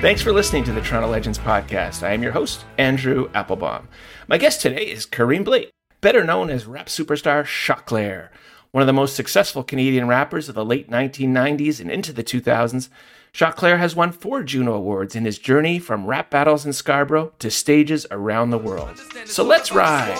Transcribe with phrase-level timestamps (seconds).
[0.00, 2.04] Thanks for listening to the Toronto Legends podcast.
[2.04, 3.88] I am your host, Andrew Applebaum.
[4.28, 8.28] My guest today is Kareem Blake, better known as rap superstar Choclair.
[8.70, 12.88] One of the most successful Canadian rappers of the late 1990s and into the 2000s,
[13.34, 17.50] Choclair has won four Juno Awards in his journey from rap battles in Scarborough to
[17.50, 19.02] stages around the world.
[19.24, 20.16] So let's ride.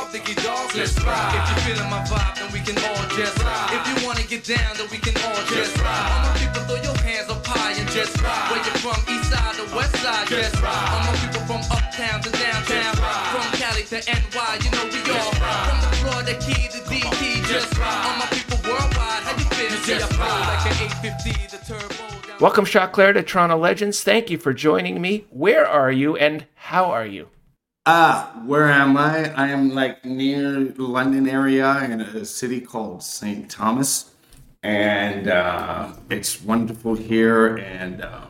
[8.76, 9.17] Ride.
[9.98, 10.88] East side to just ride.
[10.92, 15.32] All my people from uptown to downtown, from Cali to NY, you know we all
[15.32, 18.06] from the Florida Key to DT, just ride.
[18.06, 19.82] All my people worldwide, how you feeling?
[19.84, 20.64] Just ride.
[20.64, 22.38] Like an 850, the turbo.
[22.40, 24.02] Welcome, Choclair, to Toronto Legends.
[24.02, 25.26] Thank you for joining me.
[25.30, 27.28] Where are you and how are you?
[27.86, 29.32] Ah, uh, where am I?
[29.34, 33.50] I am like near London area in a city called St.
[33.50, 34.12] Thomas,
[34.62, 37.56] and uh, it's wonderful here.
[37.56, 38.27] And uh,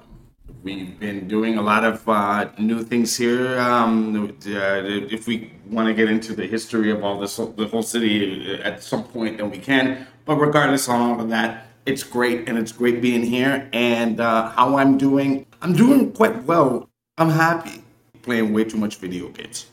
[0.62, 3.58] we've been doing a lot of uh, new things here.
[3.58, 7.82] Um, uh, if we want to get into the history of all this, the whole
[7.82, 10.06] city at some point, then we can.
[10.24, 13.68] But regardless of all of that, it's great, and it's great being here.
[13.72, 16.88] And uh, how I'm doing, I'm doing quite well.
[17.16, 17.82] I'm happy
[18.22, 19.66] playing way too much video games.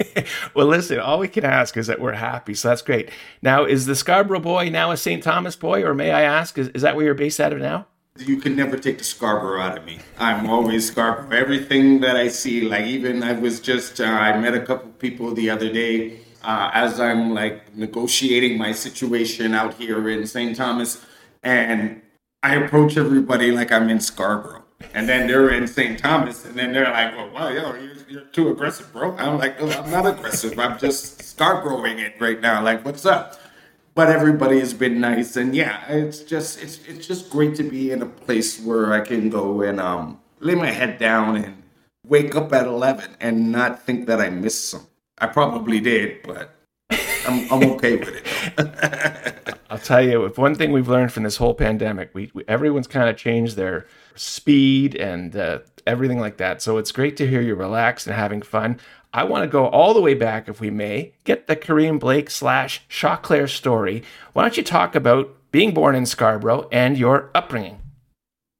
[0.54, 3.10] well, listen, all we can ask is that we're happy, so that's great.
[3.42, 5.22] Now, is the Scarborough boy now a St.
[5.22, 7.86] Thomas boy, or may I ask, is, is that where you're based out of now?
[8.18, 10.00] You can never take the Scarborough out of me.
[10.18, 11.34] I'm always Scarborough.
[11.34, 15.32] Everything that I see, like even I was just, uh, I met a couple people
[15.32, 20.54] the other day uh, as I'm like negotiating my situation out here in St.
[20.54, 21.04] Thomas
[21.42, 22.02] and
[22.42, 24.64] I approach everybody like I'm in Scarborough.
[24.94, 25.96] And then they're in St.
[25.96, 29.16] Thomas, and then they're like, well, wow, yo, you're, you're too aggressive, bro.
[29.16, 30.58] I'm like, I'm not aggressive.
[30.58, 32.62] I'm just Scarboroughing it right now.
[32.62, 33.38] Like, what's up?
[33.94, 37.90] But everybody has been nice, and yeah, it's just it's it's just great to be
[37.90, 41.62] in a place where I can go and um lay my head down and
[42.06, 44.86] wake up at eleven and not think that I missed some.
[45.18, 46.54] I probably did, but
[47.26, 49.58] I'm, I'm okay with it.
[49.70, 52.86] I'll tell you, if one thing we've learned from this whole pandemic, we, we everyone's
[52.86, 56.60] kind of changed their speed and uh, everything like that.
[56.62, 58.78] So it's great to hear you relaxed and having fun.
[59.14, 62.30] I want to go all the way back, if we may, get the Kareem Blake
[62.30, 64.02] slash Choclair story.
[64.32, 67.78] Why don't you talk about being born in Scarborough and your upbringing?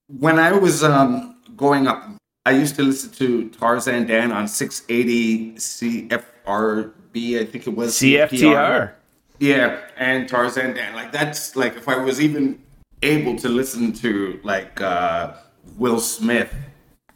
[0.08, 2.06] When I was um, growing up,
[2.44, 7.94] I used to listen to Tarzan Dan on 680 CFR B, I think it was
[7.94, 8.92] CFTR.
[9.38, 10.94] Yeah, and Tarzan Dan.
[10.94, 12.62] Like that's like if I was even
[13.02, 15.34] able to listen to like uh,
[15.76, 16.54] Will Smith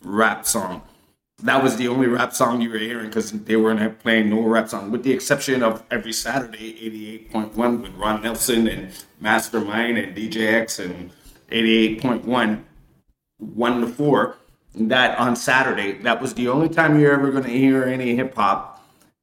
[0.03, 0.82] rap song,
[1.42, 4.69] that was the only rap song you were hearing because they weren't playing no rap
[4.69, 8.92] song, with the exception of every Saturday, eighty eight point one with Ron Nelson and
[9.20, 11.10] Mastermind and DJX and
[11.50, 12.64] eighty eight point one,
[13.38, 14.38] one to four.
[14.74, 18.34] That on Saturday, that was the only time you're ever going to hear any hip
[18.34, 18.76] hop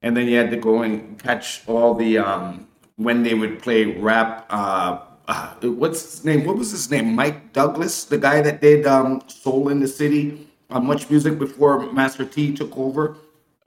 [0.04, 3.86] and then you had to go and catch all the um, when they would play
[3.86, 4.46] rap.
[4.50, 6.46] Uh, uh, what's his name?
[6.46, 7.16] What was his name?
[7.16, 11.92] Mike Douglas, the guy that did um, Soul in the City, uh, much music before
[11.92, 13.16] Master T took over.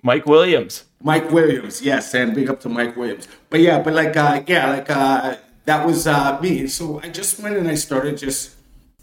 [0.02, 0.84] Mike Williams.
[1.02, 3.28] Mike Williams, yes, and big up to Mike Williams.
[3.50, 6.66] But yeah, but like uh, yeah, like uh, that was uh, me.
[6.66, 8.54] So I just went and I started just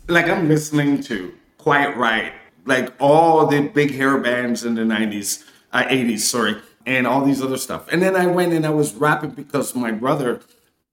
[0.07, 2.33] like I'm listening to Quiet Riot,
[2.65, 7.41] like all the big hair bands in the '90s, uh, '80s, sorry and all these
[7.41, 7.87] other stuff.
[7.91, 10.41] And then I went and I was rapping because my brother,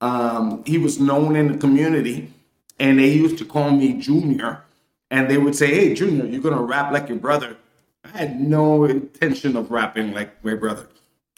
[0.00, 2.32] um, he was known in the community,
[2.78, 4.62] and they used to call me Junior.
[5.10, 7.56] And they would say, "Hey, Junior, you're gonna rap like your brother."
[8.04, 10.88] I had no intention of rapping like my brother.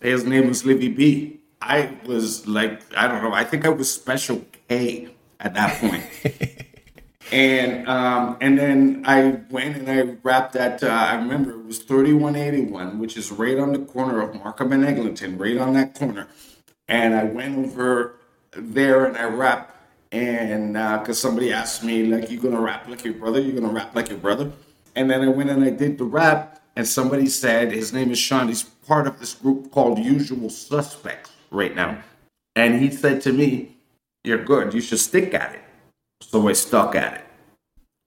[0.01, 1.41] His name was Livy B.
[1.61, 3.33] I was like, I don't know.
[3.33, 5.09] I think I was Special K
[5.41, 6.05] at that point.
[7.33, 10.83] And um, and then I went and I rapped that.
[10.83, 14.85] Uh, I remember it was 3181, which is right on the corner of Markham and
[14.85, 16.29] Eglinton, right on that corner.
[16.89, 18.17] And I went over
[18.53, 19.72] there and I rapped.
[20.13, 23.41] And because uh, somebody asked me, like, you're gonna rap like your brother?
[23.41, 24.53] you're gonna rap like your brother?
[24.95, 26.61] And then I went and I did the rap.
[26.77, 28.49] And somebody said his name is Sean.
[28.49, 32.03] He's part of this group called Usual Suspects right now.
[32.57, 33.77] And he said to me,
[34.25, 34.73] "You're good.
[34.73, 35.61] You should stick at it."
[36.23, 37.25] So I stuck at it.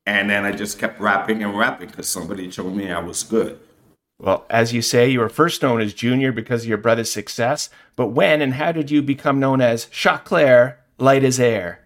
[0.08, 3.60] And then I just kept rapping and rapping because somebody told me I was good.
[4.20, 7.70] Well, as you say, you were first known as Junior because of your brother's success.
[7.96, 11.85] But when and how did you become known as Choclair, light as air?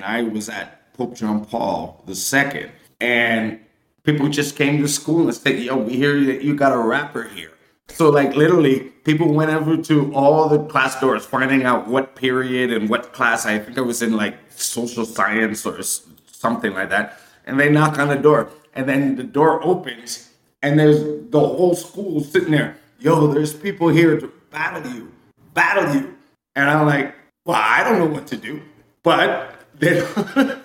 [0.00, 3.58] I was at Pope John Paul II, and
[4.04, 7.24] people just came to school and said, Yo, we hear that you got a rapper
[7.24, 7.50] here.
[7.88, 12.72] So, like, literally, people went over to all the class doors, finding out what period
[12.72, 13.44] and what class.
[13.44, 17.18] I think I was in like social science or something like that.
[17.44, 20.30] And they knock on the door, and then the door opens,
[20.62, 21.00] and there's
[21.30, 22.76] the whole school sitting there.
[23.00, 25.10] Yo, there's people here to battle you,
[25.54, 26.14] battle you,
[26.54, 28.62] and I'm like, well, I don't know what to do,
[29.02, 29.57] but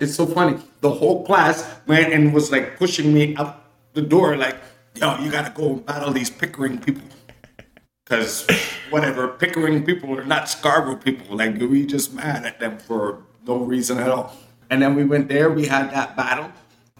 [0.00, 0.58] it's so funny.
[0.80, 3.64] The whole class went and was like pushing me out
[3.94, 4.56] the door, like,
[4.94, 7.06] yo, you gotta go battle these Pickering people.
[8.04, 8.46] Because
[8.90, 11.36] whatever, Pickering people are not Scarborough people.
[11.36, 14.36] Like, we just mad at them for no reason at all.
[14.70, 16.50] And then we went there, we had that battle.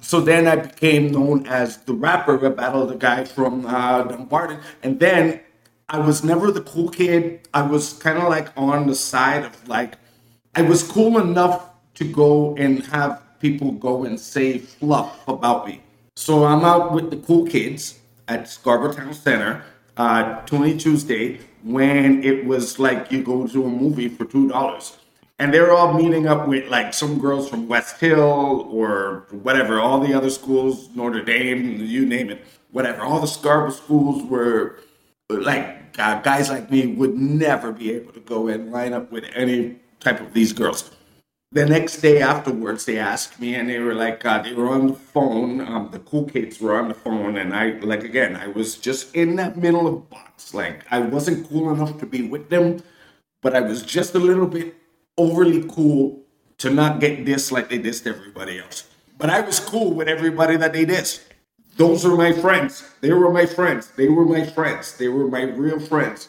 [0.01, 2.45] So then I became known as the rapper.
[2.45, 4.61] I battled the guy from uh, Dunbarton.
[4.83, 5.41] And then
[5.89, 7.49] I was never the cool kid.
[7.55, 9.95] I was kind of like on the side of like,
[10.57, 15.83] I was cool enough to go and have people go and say fluff about me.
[16.17, 17.99] So I'm out with the cool kids
[18.29, 19.65] at Scarborough Town Center,
[19.97, 24.97] uh, Toonie Tuesday, when it was like you go to a movie for two dollars
[25.39, 29.99] and they're all meeting up with like some girls from West Hill or whatever, all
[29.99, 33.03] the other schools, Notre Dame, you name it, whatever.
[33.03, 34.79] All the Scarborough schools were
[35.29, 39.25] like uh, guys like me would never be able to go and line up with
[39.35, 40.91] any type of these girls.
[41.53, 44.89] The next day afterwards, they asked me, and they were like, uh, they were on
[44.89, 45.61] the phone.
[45.61, 49.15] Um, the cool kids were on the phone, and I, like, again, I was just
[49.15, 50.53] in that middle of box.
[50.53, 52.83] Like, I wasn't cool enough to be with them,
[53.41, 54.75] but I was just a little bit
[55.17, 56.21] overly cool
[56.59, 58.89] to not get dissed like they dissed everybody else.
[59.17, 61.23] But I was cool with everybody that they dissed.
[61.77, 62.89] Those are my friends.
[63.01, 63.93] They were my friends.
[63.97, 64.97] They were my friends.
[64.97, 66.29] They were my real friends.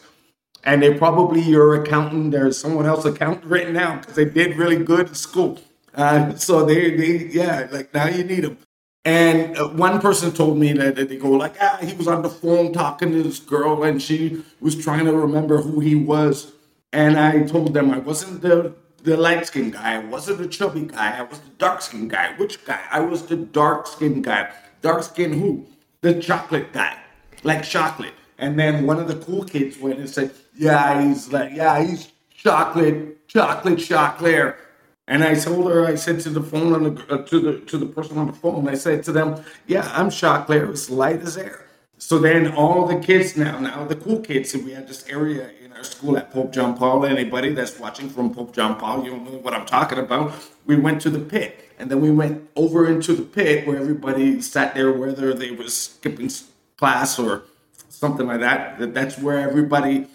[0.66, 4.76] And they probably your accountant or someone else accountant right now because they did really
[4.76, 5.60] good in school.
[5.94, 8.58] Uh, so they, they, yeah, like now you need them.
[9.04, 12.22] And uh, one person told me that, that they go like, ah, he was on
[12.22, 16.52] the phone talking to this girl and she was trying to remember who he was.
[16.92, 18.74] And I told them I wasn't the,
[19.04, 22.34] the light skinned guy, I wasn't the chubby guy, I was the dark skinned guy.
[22.36, 22.80] Which guy?
[22.90, 24.50] I was the dark skinned guy.
[24.82, 25.66] Dark skin who?
[26.00, 26.98] The chocolate guy,
[27.44, 28.14] like chocolate.
[28.38, 32.10] And then one of the cool kids went and said, Yeah, he's like, yeah, he's
[32.34, 34.56] chocolate, chocolate, chocolate.
[35.08, 37.78] And I told her, I said to the phone on the uh, to the to
[37.78, 41.36] the person on the phone, I said to them, "Yeah, I'm chocolate, as light as
[41.36, 41.66] air."
[41.98, 45.50] So then all the kids now, now the cool kids, and we had this area
[45.64, 47.06] in our school at Pope John Paul.
[47.06, 50.32] Anybody that's watching from Pope John Paul, you know what I'm talking about.
[50.66, 54.40] We went to the pit, and then we went over into the pit where everybody
[54.42, 56.30] sat there, whether they was skipping
[56.76, 57.44] class or
[57.88, 58.92] something like that.
[58.92, 60.08] That's where everybody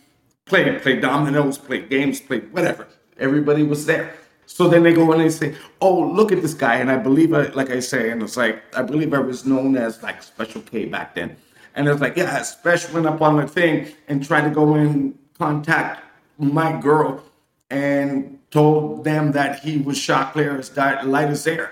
[0.45, 2.87] played, played dominoes, played games, played whatever.
[3.17, 4.13] Everybody was there.
[4.45, 7.33] So then they go and they say, "Oh, look at this guy," and I believe,
[7.33, 10.61] I, like I say, and it's like I believe I was known as like Special
[10.61, 11.37] K back then,
[11.73, 15.17] and it's like, yeah, Special went up on the thing and tried to go in
[15.37, 16.03] contact
[16.37, 17.23] my girl
[17.69, 20.75] and told them that he was Choclair as
[21.07, 21.71] light as air.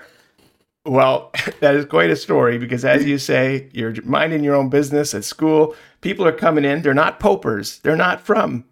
[0.84, 1.30] Well,
[1.60, 5.24] that is quite a story because, as you say, you're minding your own business at
[5.24, 5.74] school.
[6.00, 6.82] People are coming in.
[6.82, 7.80] They're not popers.
[7.82, 8.64] They're not from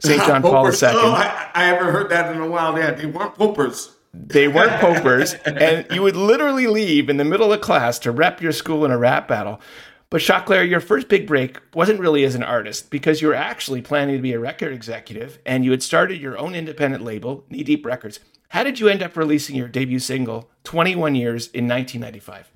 [0.00, 0.22] St.
[0.24, 0.78] John Paul II.
[0.84, 2.78] Oh, I, I, haven't heard that in a while.
[2.78, 3.92] Yeah, they weren't popers.
[4.14, 5.38] They weren't popers.
[5.44, 8.90] and you would literally leave in the middle of class to rep your school in
[8.90, 9.60] a rap battle.
[10.08, 13.80] But Choclair, your first big break wasn't really as an artist because you were actually
[13.80, 17.62] planning to be a record executive and you had started your own independent label, Knee
[17.62, 18.18] Deep Records.
[18.50, 22.50] How did you end up releasing your debut single, 21 Years, in 1995?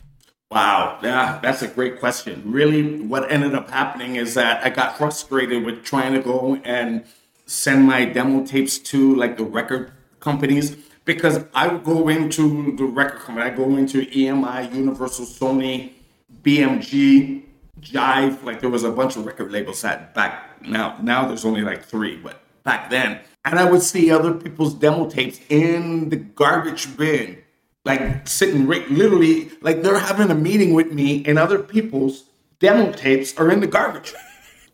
[0.50, 2.42] Wow, yeah, that's a great question.
[2.44, 7.04] Really, what ended up happening is that I got frustrated with trying to go and
[7.46, 10.74] send my demo tapes to like the record companies
[11.04, 15.92] because I would go into the record company, I go into EMI, Universal, Sony,
[16.42, 17.44] BMG,
[17.80, 18.42] Jive.
[18.42, 20.98] Like there was a bunch of record labels that back now.
[21.00, 25.08] Now there's only like three, but back then, and I would see other people's demo
[25.08, 27.38] tapes in the garbage bin,
[27.84, 32.24] like sitting right, literally like they're having a meeting with me, and other people's
[32.58, 34.14] demo tapes are in the garbage,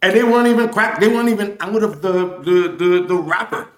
[0.03, 1.01] and they weren't even cracked.
[1.01, 3.69] They weren't even out of the the the, the wrapper.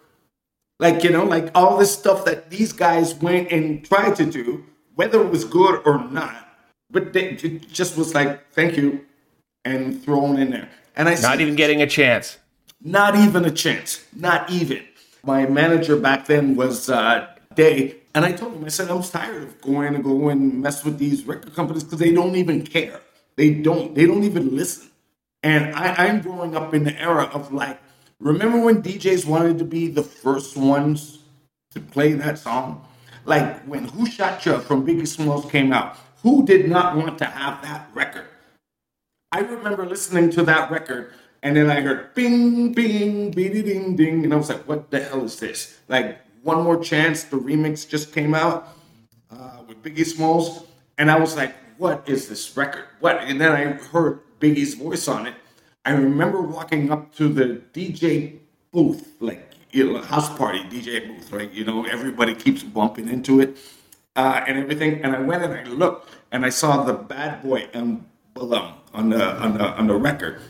[0.78, 4.64] Like you know, like all this stuff that these guys went and tried to do,
[4.94, 6.42] whether it was good or not
[6.92, 9.04] but they, it just was like, thank you,
[9.64, 10.68] and thrown in there.
[10.94, 12.38] And I not said, even getting a chance.
[12.84, 14.04] Not even a chance.
[14.14, 14.82] Not even.
[15.24, 19.42] My manager back then was uh, Day, and I told him, I said, I'm tired
[19.42, 23.00] of going to go and mess with these record companies because they don't even care.
[23.36, 23.94] They don't.
[23.94, 24.90] They don't even listen.
[25.42, 27.78] And I, I'm growing up in the era of like,
[28.20, 31.18] remember when DJs wanted to be the first ones
[31.72, 32.86] to play that song?
[33.24, 35.96] Like when Who Shot Ya from Biggie Smalls came out.
[36.22, 38.26] Who did not want to have that record?
[39.32, 41.12] I remember listening to that record
[41.42, 44.24] and then I heard bing, bing, beady ding, ding.
[44.24, 45.78] And I was like, what the hell is this?
[45.88, 48.68] Like, One More Chance, the remix just came out
[49.30, 50.64] uh, with Biggie Smalls.
[50.98, 52.84] And I was like, what is this record?
[53.00, 53.18] What?
[53.22, 55.34] And then I heard Biggie's voice on it.
[55.84, 58.38] I remember walking up to the DJ
[58.70, 61.50] booth, like you know, house party DJ booth, right?
[61.50, 63.58] You know, everybody keeps bumping into it
[64.14, 65.02] uh, and everything.
[65.02, 69.24] And I went and I looked and I saw the Bad Boy emblem on the
[69.42, 70.40] on the on the record,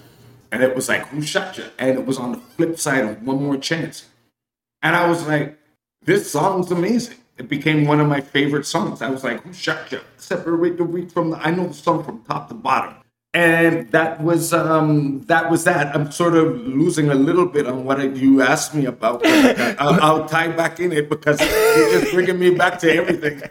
[0.53, 3.23] and it was like "Who Shot You?" and it was on the flip side of
[3.23, 4.07] "One More Chance,"
[4.83, 5.59] and I was like,
[6.05, 9.03] "This song's amazing." It became one of my favorite songs.
[9.03, 11.39] I was like, "Who shot you?" Separate the wheat from the.
[11.39, 12.95] I know the song from top to bottom
[13.35, 15.95] and that was um, that was that.
[15.95, 19.25] I'm sort of losing a little bit on what you asked me about.
[19.25, 23.43] I'll, I'll, tie back in it because you're just bringing me back to everything.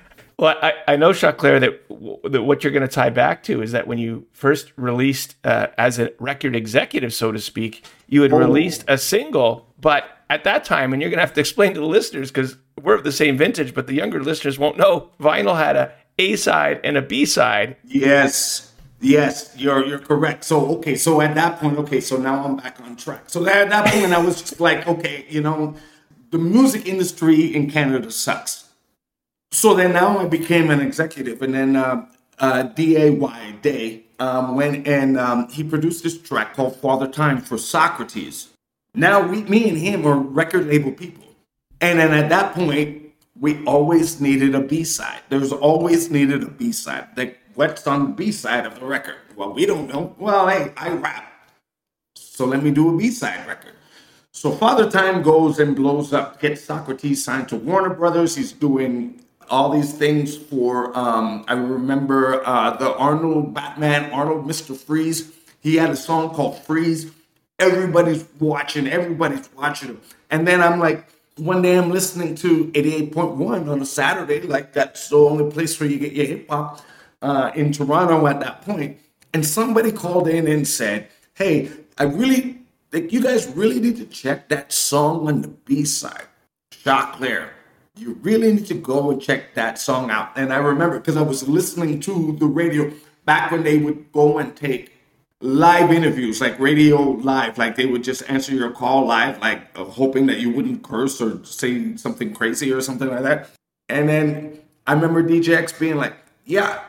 [0.38, 3.62] well, I, I know, Choclair, that, w- that what you're going to tie back to
[3.62, 8.22] is that when you first released uh, as a record executive, so to speak, you
[8.22, 8.38] had oh.
[8.38, 11.80] released a single, but at that time, and you're going to have to explain to
[11.80, 15.10] the listeners because we're of the same vintage, but the younger listeners won't know.
[15.20, 17.76] Vinyl had a a side and a B side.
[17.84, 18.72] Yes.
[18.98, 20.42] Yes, you're you're correct.
[20.42, 23.24] So okay, so at that point, okay, so now I'm back on track.
[23.26, 25.74] So at that point, I was just like, okay, you know,
[26.30, 28.65] the music industry in Canada sucks.
[29.50, 32.06] So then now I became an executive, and then uh,
[32.38, 33.18] uh, Day
[33.62, 38.48] Day um, went and um, he produced this track called Father Time for Saukrates.
[38.94, 41.24] Now we, me and him are record label people,
[41.80, 43.02] and then at that point,
[43.38, 45.20] we always needed a B side.
[45.28, 47.08] There's always needed a B side.
[47.16, 49.16] Like, what's on the B side of the record?
[49.36, 50.14] Well, we don't know.
[50.18, 51.30] Well, hey, I rap.
[52.14, 53.72] So let me do a B side record.
[54.32, 58.36] So Father Time goes and blows up, gets Saukrates signed to Warner Brothers.
[58.36, 64.76] He's doing all these things for, um, I remember uh, the Arnold Batman, Arnold Mr.
[64.76, 65.32] Freeze.
[65.60, 67.10] He had a song called Freeze.
[67.58, 70.00] Everybody's watching, everybody's watching him.
[70.30, 75.08] And then I'm like, one day I'm listening to 88.1 on a Saturday, like that's
[75.08, 76.80] the only place where you get your hip hop
[77.22, 78.98] uh, in Toronto at that point.
[79.34, 82.60] And somebody called in and said, Hey, I really
[82.90, 86.26] think you guys really need to check that song on the B side,
[86.70, 87.50] Choclair.
[87.96, 90.36] You really need to go and check that song out.
[90.36, 92.92] And I remember because I was listening to the radio
[93.24, 94.92] back when they would go and take
[95.40, 99.84] live interviews, like radio live, like they would just answer your call live, like uh,
[99.84, 103.50] hoping that you wouldn't curse or say something crazy or something like that.
[103.88, 106.82] And then I remember DJX being like, "Yeah,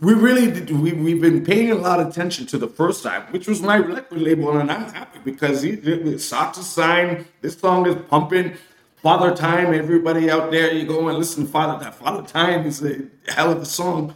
[0.00, 3.22] we really did, we we've been paying a lot of attention to the first time,
[3.32, 7.26] which was my record label, and I'm happy because he did to sign.
[7.40, 8.56] This song is pumping."
[9.04, 11.92] Father Time, everybody out there, you go and listen to Father Time.
[11.92, 14.14] Father Time is a hell of a song.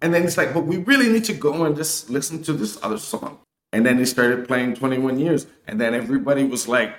[0.00, 2.78] And then it's like, but we really need to go and just listen to this
[2.80, 3.40] other song.
[3.72, 5.48] And then they started playing 21 years.
[5.66, 6.94] And then everybody was like,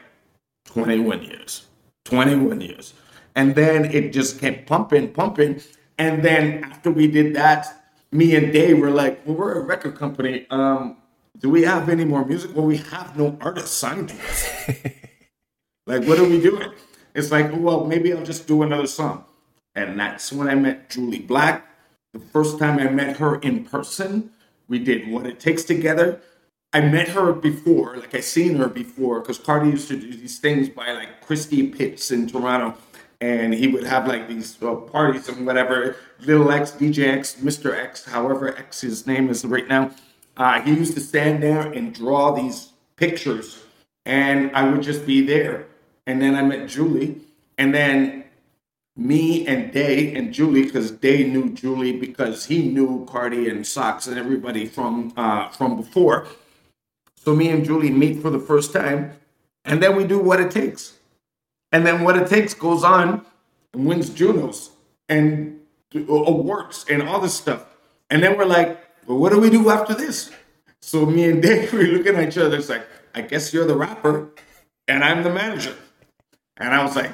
[0.66, 1.68] 21 years,
[2.04, 2.94] 21 years.
[3.34, 5.62] And then it just kept pumping, pumping.
[5.98, 9.96] And then after we did that, me and Dave were like, well, we're a record
[9.96, 10.48] company.
[10.50, 10.98] Um,
[11.40, 12.54] do we have any more music?
[12.54, 14.50] Well, we have no artists signed to us.
[15.88, 16.74] like, what are we doing?
[17.14, 19.26] It's like, well, maybe I'll just do another song.
[19.76, 21.68] And that's when I met Jully Black.
[22.14, 24.32] The first time I met her in person,
[24.68, 26.22] we did What It Takes together.
[26.74, 30.40] I met her before, like I seen her before, because Cardi used to do these
[30.40, 32.78] things by like Christie Pitts in Toronto,
[33.20, 35.98] and he would have like these uh, parties and whatever.
[36.22, 37.78] Little X, DJ X, Mr.
[37.78, 39.92] X, however X his name is right now.
[40.38, 43.64] Uh, he used to stand there and draw these pictures,
[44.06, 45.68] and I would just be there.
[46.12, 47.22] And then I met Jully,
[47.58, 48.26] and then
[48.98, 54.08] me and Day and Jully, because Day knew Jully because he knew Cardi and Sox
[54.08, 56.28] and everybody from uh, from before.
[57.16, 59.14] So me and Jully meet for the first time,
[59.64, 60.98] and then we do what it takes.
[61.72, 63.26] And then what it takes goes on
[63.74, 64.72] and wins Junos
[65.08, 65.62] and
[65.96, 67.68] awards and all this stuff.
[68.10, 68.78] And then we're like,
[69.08, 70.30] well, what do we do after this?
[70.82, 72.58] So me and Dave, we're looking at each other.
[72.58, 74.32] It's like, I guess you're the rapper
[74.90, 75.74] and I'm the manager.
[76.58, 77.12] And I was like,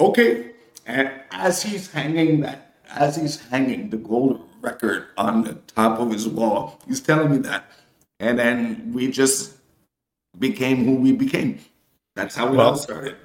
[0.00, 0.52] okay.
[0.86, 6.10] And as he's hanging that, as he's hanging the gold record on the top of
[6.10, 7.70] his wall, he's telling me that.
[8.20, 9.56] And then we just
[10.38, 11.58] became who we became.
[12.16, 13.16] That's how we well, all started.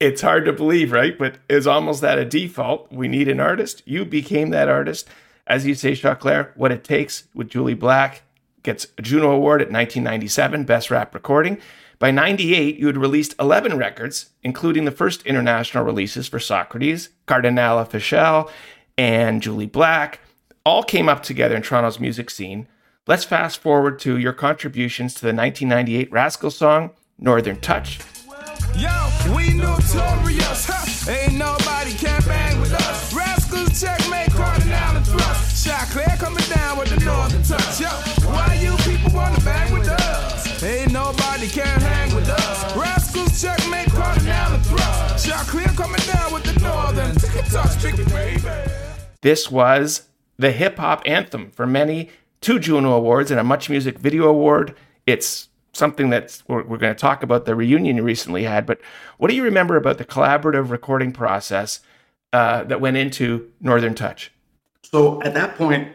[0.00, 1.16] It's hard to believe, right?
[1.16, 2.90] But it's almost at a default.
[2.90, 3.82] We need an artist.
[3.86, 5.08] You became that artist.
[5.46, 8.22] As you say, Choclair, what it takes with Jully Black
[8.62, 11.58] gets a Juno Award at 1997, Best Rap Recording.
[11.98, 17.82] By 98, you had released 11 records, including the first international releases for Saukrates, Kardinal
[17.82, 18.50] Offishall,
[18.98, 20.20] and Jully Black.
[20.64, 22.68] All came up together in Toronto's music scene.
[23.06, 28.00] Let's fast forward to your contributions to the 1998 Rascal song, Northern Touch.
[28.76, 31.10] Yo, we notorious, huh?
[31.10, 33.14] Ain't nobody can bang with us.
[33.14, 34.26] Rascalz checkmate
[35.66, 37.80] Choclair coming down with the northern touch.
[37.80, 37.88] Yo,
[38.30, 39.65] why you people wanna bang
[47.56, 48.70] northern touch, big baby.
[49.22, 52.10] This was the hip hop anthem for many,
[52.40, 54.74] two Juno Awards and a Much Music Video Award.
[55.06, 58.66] It's something that we're, we're going to talk about the reunion you recently had.
[58.66, 58.80] But
[59.18, 61.80] what do you remember about the collaborative recording process
[62.32, 64.32] uh, that went into Northern Touch?
[64.82, 65.88] So at that point,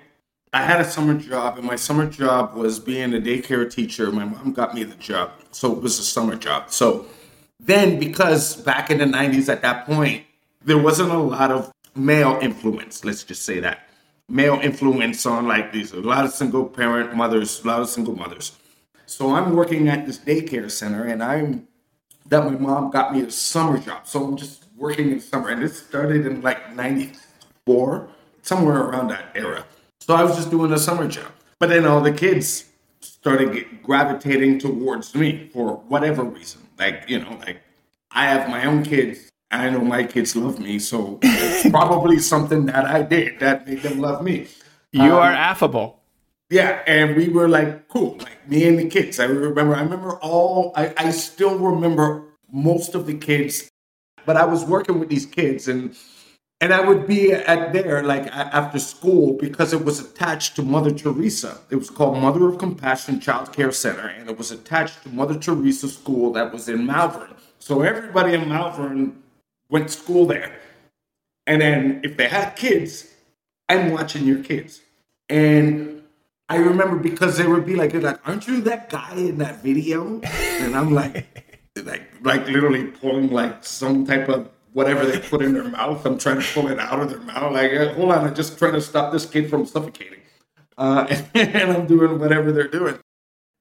[0.54, 4.12] I had a summer job, and my summer job was being a daycare teacher.
[4.12, 6.72] My mom got me the job, so it was a summer job.
[6.72, 7.06] So
[7.60, 10.26] then, because back in the 90s, at that point,
[10.64, 13.88] there wasn't a lot of male influence, let's just say that
[14.32, 18.16] male influence on like these, a lot of single parent mothers, a lot of single
[18.16, 18.54] mothers.
[19.06, 21.68] So I'm working at this daycare center, and I'm
[22.30, 24.08] that my mom got me a summer job.
[24.08, 28.08] So I'm just working in summer, and it started in like '94,
[28.42, 29.66] somewhere around that era.
[30.00, 32.70] So I was just doing a summer job, but then all the kids
[33.02, 36.62] started gravitating towards me for whatever reason.
[36.80, 37.62] Like you know, like
[38.12, 39.31] I have my own kids.
[39.52, 43.82] I know my kids love me, so it's probably something that I did that made
[43.82, 44.48] them love me.
[44.92, 46.00] You um, are affable.
[46.50, 49.20] Yeah, and we were like cool, like me and the kids.
[49.20, 50.74] I remember, I remember all.
[50.76, 53.70] I, I still remember most of the kids,
[54.26, 55.96] but I was working with these kids, and
[56.62, 60.92] and I would be at there like after school because it was attached to Mother
[60.92, 61.58] Teresa.
[61.70, 65.38] It was called Mother of Compassion Child Care Center, and it was attached to Mother
[65.38, 67.34] Teresa School that was in Malvern.
[67.60, 69.22] So everybody in Malvern
[69.72, 70.56] went to school there,
[71.48, 73.08] and then if they had kids,
[73.68, 74.82] I'm watching your kids,
[75.30, 76.04] and
[76.50, 79.64] I remember because they would be like, they're "Like, aren't you that guy in that
[79.64, 81.26] video?" And I'm like,
[81.84, 86.06] like, like literally pulling like some type of whatever they put in their mouth.
[86.06, 87.54] I'm trying to pull it out of their mouth.
[87.54, 90.20] Like, hold on, I'm just trying to stop this kid from suffocating.
[90.78, 93.00] Uh, and I'm doing whatever they're doing.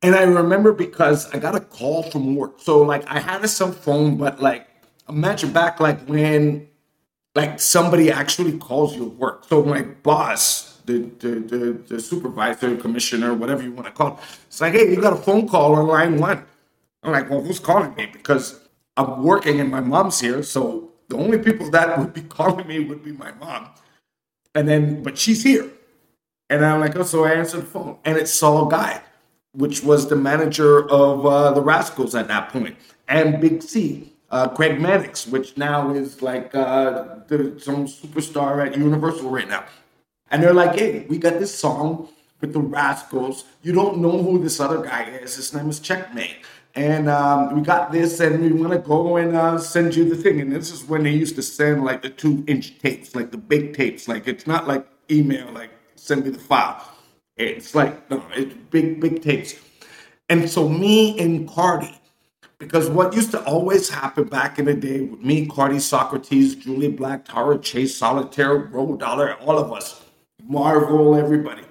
[0.02, 2.54] And I remember because I got a call from work.
[2.58, 4.66] So like I had a cell phone, but like
[5.10, 6.68] imagine back like when
[7.34, 9.44] like somebody actually calls you work.
[9.44, 14.18] So my boss the, the, the, the supervisor, commissioner, whatever you want to call it.
[14.46, 16.44] It's like, hey, you got a phone call on line one.
[17.02, 18.06] I'm like, well, who's calling me?
[18.06, 18.60] Because
[18.96, 20.42] I'm working and my mom's here.
[20.42, 23.68] So the only people that would be calling me would be my mom.
[24.54, 25.70] And then, but she's here.
[26.48, 27.98] And I'm like, oh, so I answered the phone.
[28.04, 29.00] And it's Sol Guy,
[29.52, 34.48] which was the manager of uh, the Rascalz at that point, and Big C, uh,
[34.48, 39.64] Craig Mannix, which now is like uh, the, some superstar at Universal right now.
[40.30, 42.08] And they're like, hey, we got this song
[42.40, 43.44] with the Rascalz.
[43.62, 45.36] You don't know who this other guy is.
[45.36, 46.36] His name is Checkmate.
[46.76, 50.14] And um, we got this, and we want to go and uh, send you the
[50.14, 50.40] thing.
[50.40, 53.38] And this is when they used to send like the two inch tapes, like the
[53.38, 54.06] big tapes.
[54.06, 56.86] Like it's not like email, like send me the file.
[57.36, 59.54] It's like, no, it's big, big tapes.
[60.28, 61.99] And so me and Cardi,
[62.60, 66.94] because what used to always happen back in the day with me, Cardi, Saukrates, Jully
[66.94, 70.04] Black, Tara Chase, Solitaire, Road Dollar, all of us,
[70.44, 71.62] Marvel, everybody.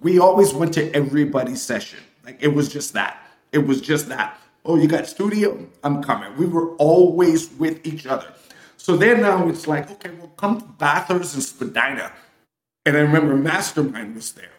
[0.00, 2.00] We always went to everybody's session.
[2.24, 3.24] Like it was just that.
[3.52, 4.38] It was just that.
[4.64, 5.64] Oh, you got studio?
[5.84, 6.36] I'm coming.
[6.36, 8.34] We were always with each other.
[8.76, 12.12] So then now it's like, okay, well, come to Bathurst and Spadina.
[12.84, 14.50] And I remember Mastermind was there.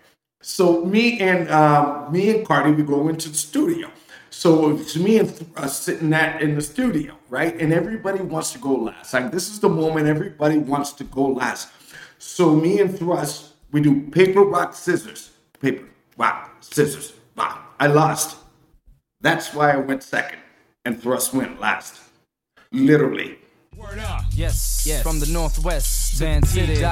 [0.42, 3.92] So me and uh, me and Cardi, we go into the studio.
[4.34, 7.56] So it's me and uh, sitting that in the studio, right?
[7.62, 9.14] And everybody wants to go last.
[9.14, 11.70] Like this is the moment everybody wants to go last.
[12.18, 15.32] So me and Thrust we do paper, rock, scissors.
[15.62, 17.76] Paper, rock, scissors, rock.
[17.80, 18.38] I lost.
[19.22, 20.40] That's why I went second
[20.84, 22.02] and Thrust went last.
[22.72, 23.38] Literally.
[23.76, 24.24] Word up.
[24.36, 25.02] Yes, yes.
[25.02, 26.84] From the northwest, Van City.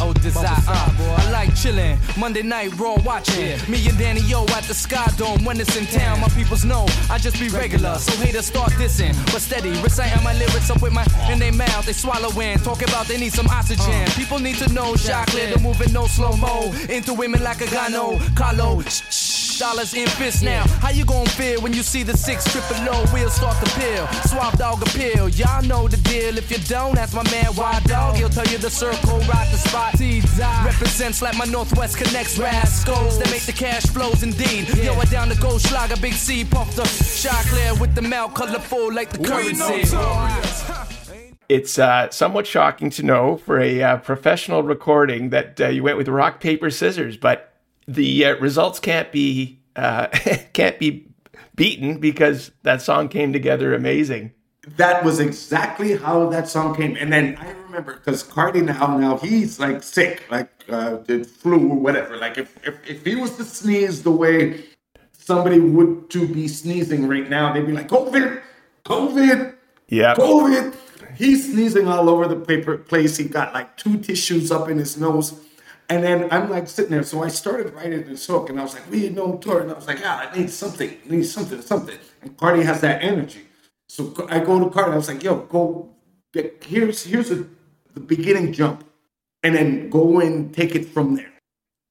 [0.00, 0.46] Oh, desire.
[0.68, 1.98] Uh, I like chillin'.
[2.16, 3.46] Monday night, raw watching.
[3.46, 3.68] Yeah.
[3.68, 5.44] Me and Danny O at the Sky Dome.
[5.44, 7.96] When it's in town, my peoples know I just be regular.
[7.96, 9.14] So haters start dissing.
[9.32, 11.86] But steady, reciting my lyrics up with my in their mouth.
[11.86, 12.58] They swallow in.
[12.60, 14.04] Talk about they need some oxygen.
[14.04, 14.10] Uh.
[14.14, 14.94] People need to know.
[14.94, 16.72] Choclair, the moving no slow mo.
[16.88, 18.18] Into women like a gano.
[18.36, 18.80] Carlo.
[18.82, 20.64] Shh, shh dollars in fists now.
[20.78, 24.06] How you gonna feel when you see the six triple low wheels start to peel?
[24.26, 26.27] Swap dog appeal, y'all know the deal.
[26.36, 28.16] If you don't, ask my man Wild Dog.
[28.16, 29.94] He'll tell you the circle, rock the spot.
[30.64, 34.68] Represents like my Northwest connects rascals that make the cash flows indeed.
[34.76, 38.92] Yo, I down the gold schlager, big C, puff the Choclair with the mouth colorful
[38.92, 39.84] like the currency.
[41.48, 45.96] It's uh, somewhat shocking to know for a uh, professional recording that uh, you went
[45.96, 47.54] with rock, paper, scissors, but
[47.86, 50.08] the uh, results can't be uh,
[50.52, 51.08] can't be
[51.54, 54.32] beaten because that song came together amazing.
[54.76, 56.96] That was exactly how that song came.
[56.96, 61.70] And then I remember because Cardi now, now he's like sick, like uh, the flu
[61.70, 62.16] or whatever.
[62.16, 64.64] Like if, if if he was to sneeze the way
[65.12, 68.40] somebody would to be sneezing right now, they'd be like COVID,
[68.84, 69.54] COVID,
[69.88, 70.14] Yeah.
[70.14, 70.74] COVID.
[71.16, 73.16] He's sneezing all over the paper place.
[73.16, 75.40] He got like two tissues up in his nose.
[75.90, 77.02] And then I'm like sitting there.
[77.02, 79.62] So I started writing this hook and I was like, we need no tour.
[79.62, 80.90] And I was like, ah, I need something.
[80.90, 81.98] I need something, something.
[82.22, 83.47] And Cardi has that energy.
[83.88, 84.92] So I go to Cardi.
[84.92, 85.94] I was like, yo, go
[86.32, 87.46] here's here's a,
[87.94, 88.84] the beginning jump.
[89.42, 91.32] And then go and take it from there.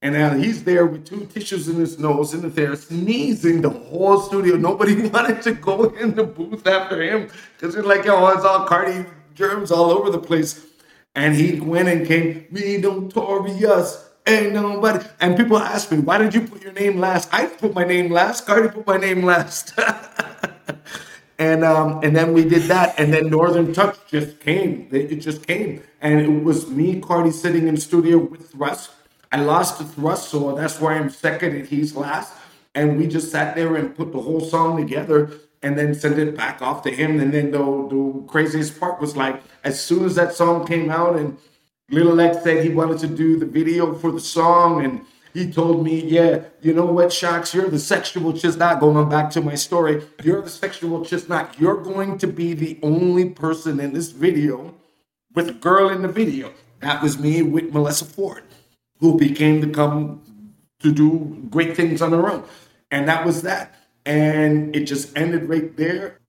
[0.02, 4.20] And now he's there with two tissues in his nose in there, sneezing the whole
[4.20, 4.58] studio.
[4.58, 8.68] Nobody wanted to go in the booth after him because they're like, yo, it's all
[8.68, 10.66] Cardi germs all over the place.
[11.16, 15.04] And he went and came, me notorious, ain't nobody.
[15.20, 17.30] And people ask me, why did you put your name last?
[17.34, 18.46] I put my name last.
[18.46, 19.74] Cardi put my name last.
[21.40, 24.88] and um, and then we did that, and then Northern Touch just came.
[24.92, 28.90] It just came, and it was me, Cardi, sitting in studio with Russ.
[29.32, 32.34] I lost to Thrust, so that's why I'm second and he's last.
[32.76, 35.32] And we just sat there and put the whole song together
[35.64, 37.20] and then sent it back off to him.
[37.20, 41.18] And then the, the craziest part was like, as soon as that song came out
[41.18, 41.38] and
[41.90, 45.84] Little X said he wanted to do the video for the song and he told
[45.84, 48.80] me, yeah, you know what, Shocks, you're the sexual chestnut.
[48.80, 51.56] Going back to my story, you're the sexual chestnut.
[51.60, 54.76] You're going to be the only person in this video
[55.34, 56.54] with a girl in the video.
[56.80, 58.44] That was me with Melissa Ford,
[59.00, 60.22] who became to come
[60.80, 62.44] to do great things on her own.
[62.92, 63.76] And that was that.
[64.06, 66.20] And it just ended right there.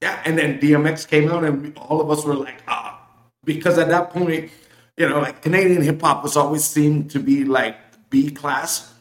[0.00, 0.20] Yeah.
[0.24, 3.06] And then DMX came out, and all of us were like, ah,
[3.44, 4.50] because at that point,
[4.96, 7.76] you know, like Canadian hip hop was always seemed to be like
[8.10, 8.94] B class.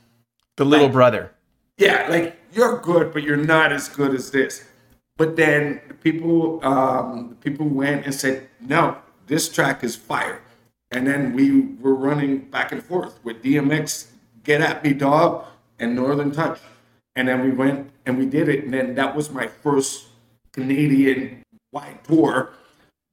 [0.58, 1.32] The little Like- brother.
[1.78, 4.64] Yeah, like you're good, but you're not as good as this.
[5.16, 10.42] But then people, um, people went and said, no, this track is fire.
[10.92, 14.08] And then we were running back and forth with DMX,
[14.44, 15.46] Get At Me Dog,
[15.80, 16.60] and Northern Touch.
[17.16, 18.64] And then we went and we did it.
[18.64, 20.06] And then that was my first
[20.54, 22.50] Canadian wide tour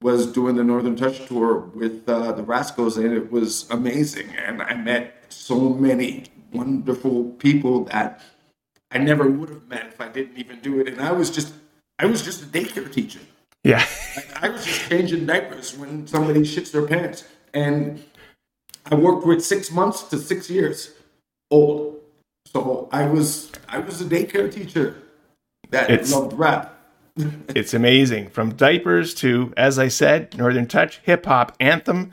[0.01, 4.29] was doing the Northern Touch tour with uh, the Rascalz, and it was amazing.
[4.35, 8.21] And I met so many wonderful people that
[8.91, 10.87] I never would have met if I didn't even do it.
[10.87, 11.53] And I was just,
[11.99, 13.19] I was just a daycare teacher.
[13.63, 13.85] Yeah.
[14.15, 17.25] Like, I was just changing diapers when somebody shits their pants.
[17.53, 18.03] And
[18.85, 20.91] I worked with six months to six years
[21.51, 21.99] old.
[22.47, 24.95] So I was, I was a daycare teacher
[25.71, 26.71] that It's- loved rap.
[27.49, 28.27] It's amazing.
[28.29, 32.11] From diapers to, as I said, Northern Touch, hip hop anthem.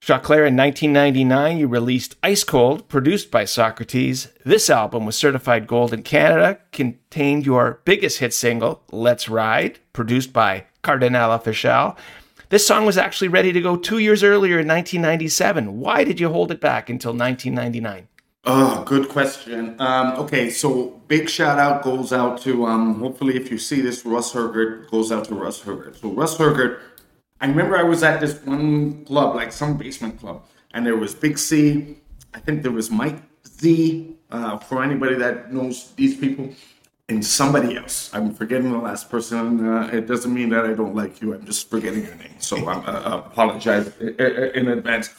[0.00, 4.32] Choclair in 1999, you released Ice Cold, produced by Saukrates.
[4.46, 10.32] This album was certified gold in Canada, contained your biggest hit single, Let's Ride, produced
[10.32, 11.98] by Kardinal Offishall.
[12.48, 15.78] This song was actually ready to go two years earlier in 1997.
[15.78, 18.08] Why did you hold it back until 1999?
[18.44, 19.76] Oh, good question.
[19.78, 24.06] Um, okay, so big shout out goes out to um, hopefully if you see this,
[24.06, 26.00] Russ Hergert goes out to Russ Hergert.
[26.00, 26.80] So Russ Hergert,
[27.40, 31.14] I remember I was at this one club, like some basement club, and there was
[31.14, 31.96] Big C.
[32.34, 34.16] I think there was Mike Z.
[34.30, 36.48] Uh, for anybody that knows these people,
[37.08, 38.08] and somebody else.
[38.14, 39.66] I'm forgetting the last person.
[39.66, 41.34] Uh, it doesn't mean that I don't like you.
[41.34, 42.36] I'm just forgetting your name.
[42.38, 45.10] So I uh, apologize i- i- in advance.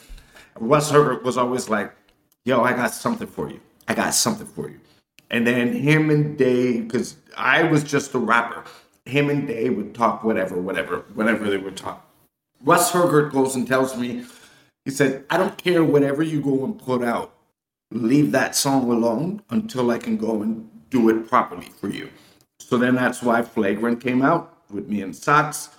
[0.58, 1.92] Russ Hergert was always like,
[2.46, 3.60] yo, I got something for you.
[3.90, 4.80] I got something for you.
[5.30, 8.64] And then him and Dave, because I was just a rapper,
[9.06, 12.08] him and Dave would talk whatever, whatever, whatever they would talk.
[12.63, 14.26] Russ Hergert goes and tells me,
[14.86, 17.34] he said, I don't care whatever you go and put out.
[17.91, 22.10] Leave that song alone until I can go and do it properly for you.
[22.60, 25.69] So then that's why Flagrant came out with me and Socks.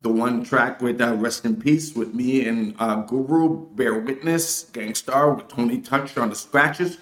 [0.00, 4.64] The one track with uh, Rest in Peace with me and uh, Guru, Bear Witness,
[4.72, 6.98] Gang Starr with Tony Touch on the scratches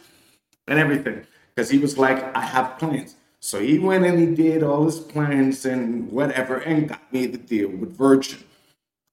[0.66, 1.26] and everything.
[1.54, 3.16] Because he was like, I have plans.
[3.40, 7.38] So he went and he did all his plans and whatever and got me the
[7.38, 8.42] deal with Virgin.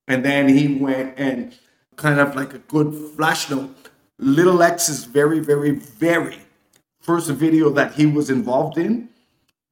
[0.08, 1.54] And then he went and
[1.96, 3.90] kind of like a good flash note.
[4.20, 6.40] Little X is very, very, very
[7.02, 9.10] first video that he was involved in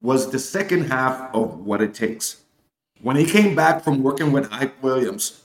[0.02, 2.42] was the second half of What It Takes.
[3.02, 5.44] When he came back from working with Hype Williams,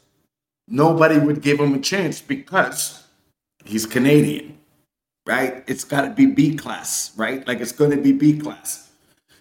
[0.69, 3.05] nobody would give him a chance because
[3.65, 4.59] he's Canadian,
[5.27, 5.63] right?
[5.67, 7.47] It's got to be B class, right?
[7.47, 8.91] Like it's going to be B class.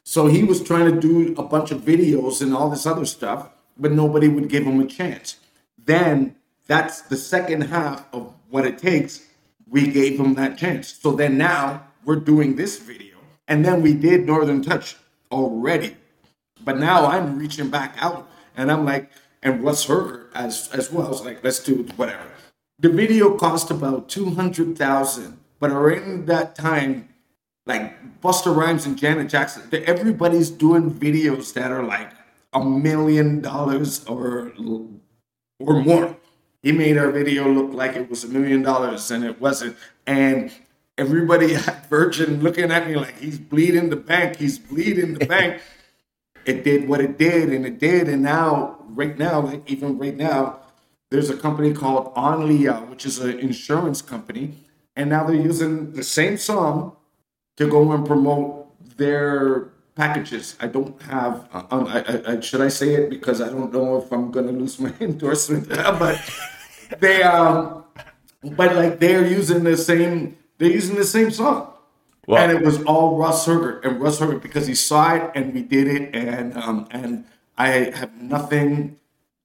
[0.04, 3.50] So he was trying to do a bunch of videos and all this other stuff,
[3.78, 5.38] but nobody would give him a chance.
[5.84, 6.36] Then
[6.68, 9.28] that's the second half of what it takes.
[9.68, 10.94] We gave him that chance.
[10.94, 13.18] So then now we're doing this video.
[13.48, 14.96] And then we did Northern Touch
[15.32, 15.96] already.
[16.64, 19.10] But now I'm reaching back out And I'm like,
[19.44, 21.08] and Russ Herger as as well.
[21.08, 22.24] I was like, let's do whatever.
[22.80, 27.10] The video cost about two hundred thousand, but around that time,
[27.66, 32.12] like Busta Rhymes and Janet Jackson, everybody's doing videos that are like
[32.56, 34.52] a million dollars or
[35.60, 36.18] or more.
[36.63, 39.78] He made our video look like it was a million dollars and it wasn't.
[40.08, 40.52] And
[40.98, 45.62] everybody at Virgin looking at me like he's bleeding the bank, he's bleeding the bank.
[46.46, 48.08] It did what it did, and it did.
[48.08, 50.60] And now, right now, like even right now,
[51.10, 54.54] there's a company called Onlia, which is an insurance company,
[54.96, 56.96] and now they're using the same song
[57.58, 60.56] to go and promote their packages.
[60.60, 61.48] I don't have.
[61.52, 64.48] Uh, um, I, I, should I say it because I don't know if I'm going
[64.48, 65.70] to lose my endorsement.
[65.70, 66.22] but
[67.00, 67.86] they um,
[68.44, 70.38] but like they're using the same.
[70.58, 71.72] They're using the same song.
[72.28, 72.38] Wow.
[72.38, 75.62] And it was all Russ Herger and Russ Herger because he saw it and we
[75.62, 77.26] did it and um, and
[77.58, 78.98] I have nothing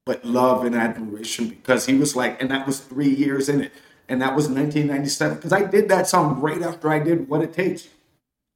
[0.06, 3.72] but love and admiration because he was like and that was three years in it
[4.08, 7.52] and that was 1997 because I did that song right after I did What It
[7.52, 7.88] Takes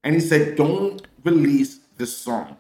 [0.03, 2.57] and he said don't release this song.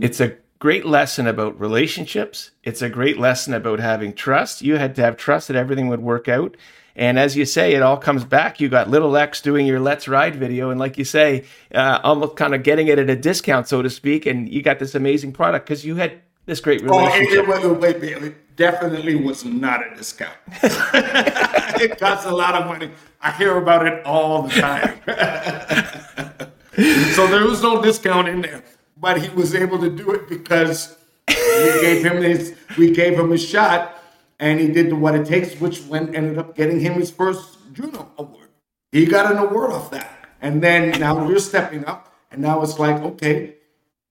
[0.00, 2.50] It's a great lesson about relationships.
[2.64, 4.62] It's a great lesson about having trust.
[4.62, 6.56] You had to have trust that everything would work out.
[6.94, 8.58] And as you say, it all comes back.
[8.58, 12.36] You got Little X doing your Let's Ride video, and like you say, uh, almost
[12.36, 14.24] kind of getting it at a discount, so to speak.
[14.24, 17.44] And you got this amazing product because you had this great relationship.
[17.48, 20.38] Oh, it, wait, wait, it definitely was not a discount.
[20.62, 22.90] it costs a lot of money.
[23.20, 26.48] I hear about it all the time.
[26.76, 28.62] so there was no discount in there,
[28.96, 33.32] but he was able to do it because we gave him his we gave him
[33.32, 34.02] a shot,
[34.38, 37.58] and he did the what it takes, which went ended up getting him his first
[37.72, 38.48] Juno award.
[38.92, 42.78] He got an award off that, and then now we're stepping up, and now it's
[42.78, 43.54] like okay.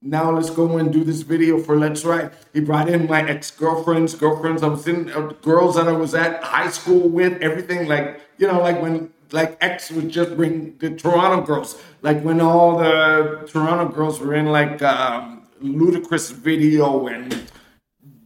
[0.02, 2.32] Now let's go and do this video for Let's Ride.
[2.54, 6.44] He brought in my ex-girlfriends, girlfriends I was in, uh, girls that I was at
[6.44, 10.92] high school with, everything like you know, like when like X would just bring the
[10.92, 17.52] Toronto girls, like when all the Toronto girls were in like um, Ludacris video and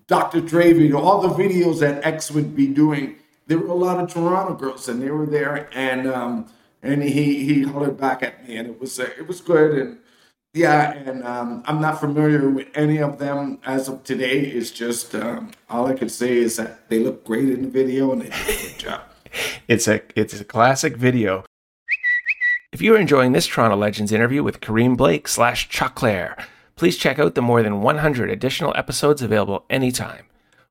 [0.08, 0.42] Dr.
[0.42, 3.16] Dre video, all the videos that X would be doing.
[3.48, 6.48] There were a lot of Toronto girls, and they were there, and um,
[6.84, 9.98] and he he hollered back at me, and it was uh, it was good, and
[10.54, 14.42] yeah, and um, I'm not familiar with any of them as of today.
[14.42, 18.12] It's just um, all I could say is that they look great in the video,
[18.12, 19.09] and they did a good job
[19.68, 21.44] it's a it's a classic video.
[22.72, 26.42] If you are enjoying this Toronto Legends interview with Kareem Blake slash Choclair,
[26.76, 30.26] please check out the more than 100 additional episodes available anytime.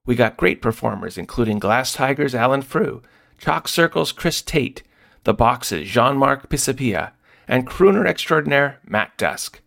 [0.07, 3.03] We got great performers including Glass Tigers Alan Frew,
[3.38, 4.83] Chalk Circle's Chris Tate,
[5.25, 7.12] The Boxes Jean-Marc Pisapia,
[7.47, 9.61] and crooner extraordinaire Matt Dusk.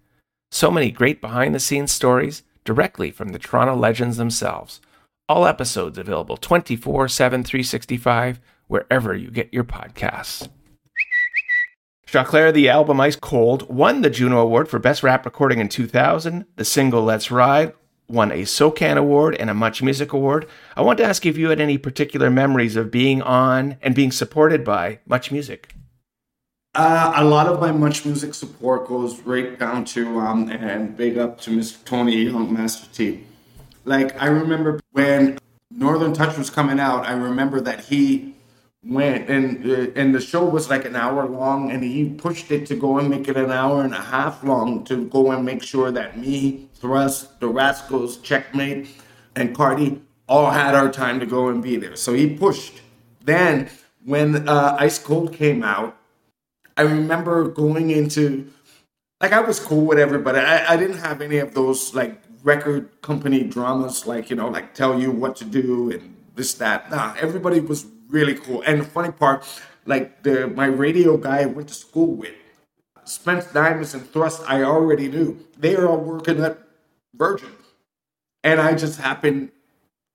[0.51, 4.81] So many great behind the scenes stories directly from the Toronto Legends themselves.
[5.27, 8.39] All episodes available 24 7 365
[8.71, 10.47] wherever you get your podcasts.
[12.07, 16.45] Choclair, the album Ice Cold, won the Juno Award for Best Rap Recording in 2000.
[16.55, 17.73] The single Let's Ride
[18.07, 20.47] won a SOCAN Award and a Much Music Award.
[20.77, 24.11] I want to ask if you had any particular memories of being on and being
[24.11, 25.75] supported by Much Music.
[26.73, 31.17] Uh, a lot of my Much Music support goes right down to, um, and big
[31.17, 31.83] up to Mr.
[31.83, 33.25] Tony Young, Master T.
[33.83, 38.35] Like, I remember when Northern Touch was coming out, I remember that he
[38.83, 42.65] went and uh, and the show was like an hour long and he pushed it
[42.65, 45.61] to go and make it an hour and a half long to go and make
[45.61, 48.89] sure that me thrust the rascals checkmate
[49.35, 51.95] and cardi all had our time to go and be there.
[51.95, 52.81] So he pushed.
[53.23, 53.69] Then
[54.05, 55.97] when uh, ice cold came out
[56.77, 58.49] i remember going into
[59.19, 63.01] like i was cool with everybody I, I didn't have any of those like record
[63.01, 67.13] company dramas like you know like tell you what to do and this that nah
[67.19, 68.63] everybody was really cool.
[68.65, 69.45] And the funny part,
[69.85, 72.33] like the my radio guy I went to school with,
[73.05, 75.29] Spence Diamonds and Thrust, I already knew.
[75.57, 76.57] They are all working at
[77.13, 77.53] Virgin.
[78.43, 79.51] And I just happened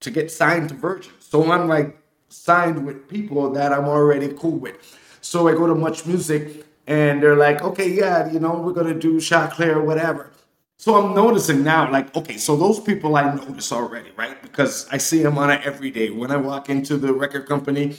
[0.00, 1.12] to get signed to Virgin.
[1.20, 1.96] So I'm like
[2.28, 4.76] signed with people that I'm already cool with.
[5.20, 8.98] So I go to Much Music and they're like, okay, yeah, you know, we're gonna
[8.98, 10.32] do Choclair, whatever.
[10.78, 14.40] So I'm noticing now, like, okay, so those people I notice already, right?
[14.42, 16.10] Because I see them on it every day.
[16.10, 17.96] When I walk into the record company,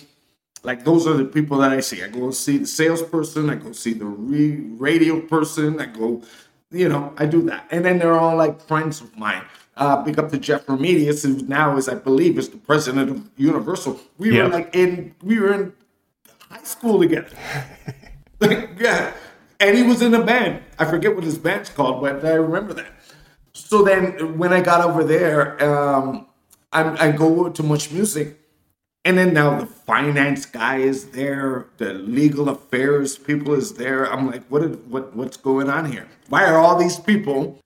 [0.64, 2.04] like those are the people that I see.
[2.04, 6.22] I go see the salesperson, I go see the re- radio person, I go,
[6.70, 7.68] you know, I do that.
[7.72, 9.44] And then they're all like friends of mine.
[9.76, 13.30] Uh, big up to Jeff Remedios, who now is, I believe, is the president of
[13.38, 14.00] Universal.
[14.18, 15.74] We were like in, we were in
[16.50, 17.30] high school together.
[18.40, 19.14] like, yeah
[19.60, 20.64] and he was in a band.
[20.78, 22.94] I forget what his band's called, but I remember that.
[23.54, 26.28] So then when I got over there, um,
[26.72, 28.40] I, I go to Much Music,
[29.04, 34.12] and then now the finance guy is there, the legal affairs people is there.
[34.12, 36.08] I'm like, what, is, what what's going on here?
[36.30, 37.60] Why are all these people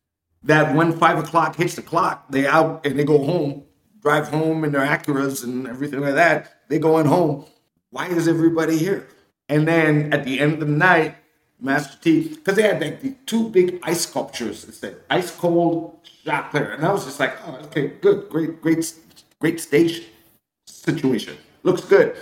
[0.44, 3.64] that when five o'clock hits the clock, they out and they go home,
[4.02, 6.68] drive home in their Acuras and everything like that.
[6.70, 7.46] They going home.
[7.90, 9.08] Why is everybody here?
[9.50, 11.16] And then at the end of the night,
[11.62, 14.64] Master T, because they had like the two big ice sculptures.
[14.64, 16.76] It said ice cold Choclair.
[16.76, 18.94] And I was just like, oh, okay, good, great, great,
[19.40, 20.08] great stage
[20.66, 21.38] situation.
[21.64, 22.16] Looks good.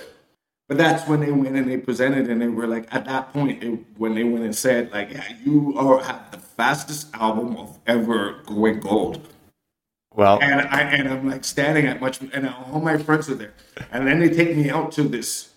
[0.68, 3.64] But that's when they went and they presented, and they were like, at that point,
[3.64, 7.80] it, when they went and said, like, yeah, you are have the fastest album of
[7.88, 9.28] ever going gold.
[10.14, 13.54] Well, and I and I'm like standing at much, and all my friends are there,
[13.92, 15.54] and then they take me out to this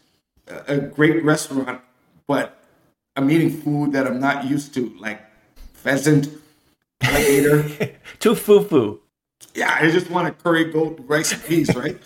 [0.50, 1.82] uh, a great restaurant,
[2.26, 2.61] but
[3.16, 5.20] I'm eating food that I'm not used to, like
[5.74, 6.28] pheasant,
[7.02, 7.94] alligator.
[8.18, 9.00] Too foo foo.
[9.54, 11.98] Yeah, I just want a curry goat rice and peas, right?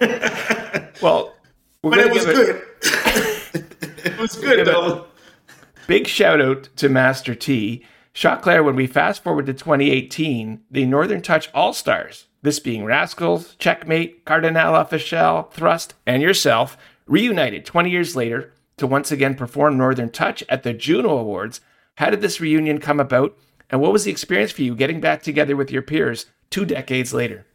[1.02, 1.34] well,
[1.82, 2.62] but it was good.
[4.04, 5.06] it was good though.
[5.86, 7.84] Big shout out to Master T.
[8.12, 13.56] Choclair, when we fast forward to 2018, the Northern Touch All Stars, this being Rascalz,
[13.58, 16.76] Checkmate, Kardinal Offishall, Thrust, and yourself,
[17.06, 21.60] reunited 20 years later to once again perform Northern Touch at the Juno Awards.
[21.96, 23.36] How did this reunion come about,
[23.70, 27.12] and what was the experience for you getting back together with your peers two decades
[27.12, 27.46] later?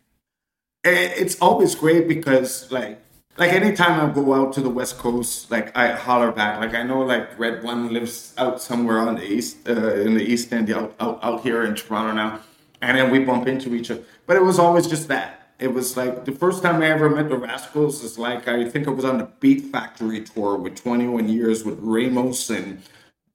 [0.83, 2.99] It's always great because, like,
[3.37, 6.59] like anytime I go out to the West Coast, like I holler back.
[6.59, 10.53] Like I know, like Red1 lives out somewhere on the east, uh, in the East
[10.53, 12.41] End, out, out out here in Toronto now,
[12.81, 14.03] and then we bump into each other.
[14.27, 15.42] But it was always just that.
[15.59, 18.87] It was like the first time I ever met the Rascalz is like I think
[18.87, 22.81] I was on the Beat Factory tour with 21 years with Ramos and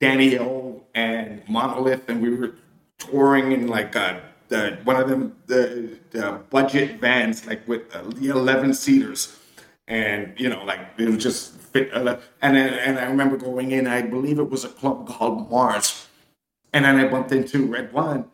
[0.01, 2.55] Daniel and Monolith, and we were
[2.99, 8.03] touring in like a, the, one of them the, the budget vans, like with uh,
[8.03, 9.39] the 11 seaters
[9.89, 11.91] and you know, like it was just fit.
[11.93, 12.07] And
[12.41, 13.87] then, and I remember going in.
[13.87, 16.07] I believe it was a club called Mars,
[16.73, 18.27] and then I bumped into Red1.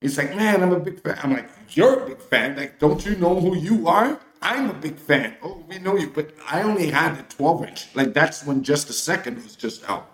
[0.00, 2.56] He's like, "Man, I'm a big fan." I'm like, "You're a big fan?
[2.56, 5.36] Like, don't you know who you are?" I'm a big fan.
[5.42, 7.94] Oh, we know you, but I only had the 12 inch.
[7.94, 10.10] Like that's when just a second was just out,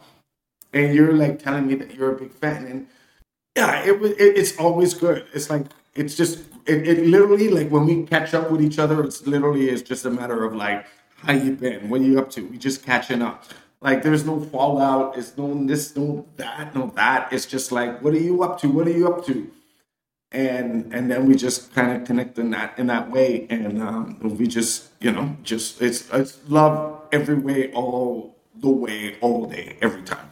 [0.72, 2.86] and you're like telling me that you're a big fan, and
[3.56, 4.12] yeah, it was.
[4.12, 5.26] It, it's always good.
[5.32, 9.02] It's like it's just it, it literally like when we catch up with each other,
[9.04, 12.30] it's literally is just a matter of like how you been, what are you up
[12.30, 12.46] to?
[12.46, 13.44] We just catching up.
[13.80, 17.32] Like there's no fallout, it's no this, no that, no that.
[17.32, 18.68] It's just like what are you up to?
[18.68, 19.50] What are you up to?
[20.32, 24.18] And and then we just kind of connect in that in that way, and um,
[24.20, 29.76] we just you know just it's it's love every way, all the way, all day,
[29.80, 30.30] every time.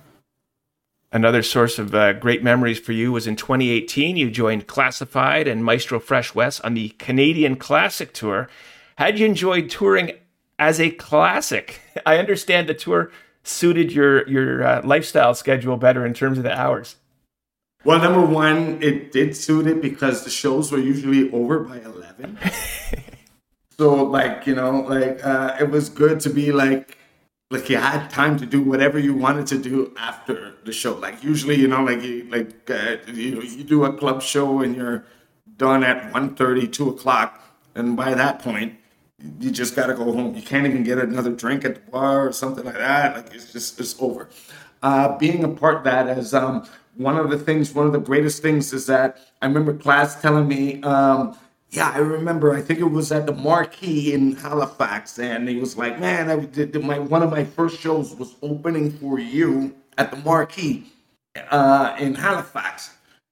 [1.12, 4.16] Another source of uh, great memories for you was in 2018.
[4.16, 8.48] You joined Classified and Maestro Fresh Wes on the Canadian Classic Tour.
[8.96, 10.10] Had you enjoyed touring
[10.58, 11.80] as a classic?
[12.06, 13.12] I understand the tour
[13.44, 16.96] suited your your uh, lifestyle schedule better in terms of the hours.
[17.84, 22.38] Well, number one, it did suit it because the shows were usually over by eleven.
[23.78, 26.96] so, like you know, like uh, it was good to be like
[27.50, 30.94] like you had time to do whatever you wanted to do after the show.
[30.94, 34.74] Like usually, you know, like you like uh, you, you do a club show and
[34.74, 35.04] you're
[35.56, 37.40] done at 1.30, 2 o'clock,
[37.74, 38.76] and by that point,
[39.40, 40.34] you just got to go home.
[40.34, 43.14] You can't even get another drink at the bar or something like that.
[43.14, 44.28] Like it's just it's over.
[44.82, 48.00] Uh, being a part of that as um, one of the things, one of the
[48.00, 50.82] greatest things is that I remember class telling me.
[50.82, 51.36] Um,
[51.70, 52.54] yeah, I remember.
[52.54, 56.36] I think it was at the Marquee in Halifax, and he was like, "Man, I
[56.44, 60.92] did my one of my first shows was opening for you at the Marquee
[61.50, 62.90] uh, in Halifax."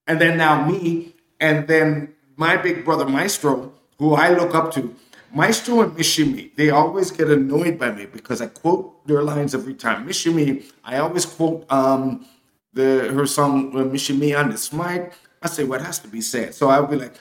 [0.09, 4.94] And then now me, and then my big brother Maestro, who I look up to,
[5.33, 9.55] Maestro and Michie Mee, they always get annoyed by me because I quote their lines
[9.55, 10.05] every time.
[10.05, 12.26] Michie Mee, I always quote um,
[12.73, 15.12] the her song uh, Michie Mee on this mic.
[15.43, 17.14] I say what has to be said, so I'll be like.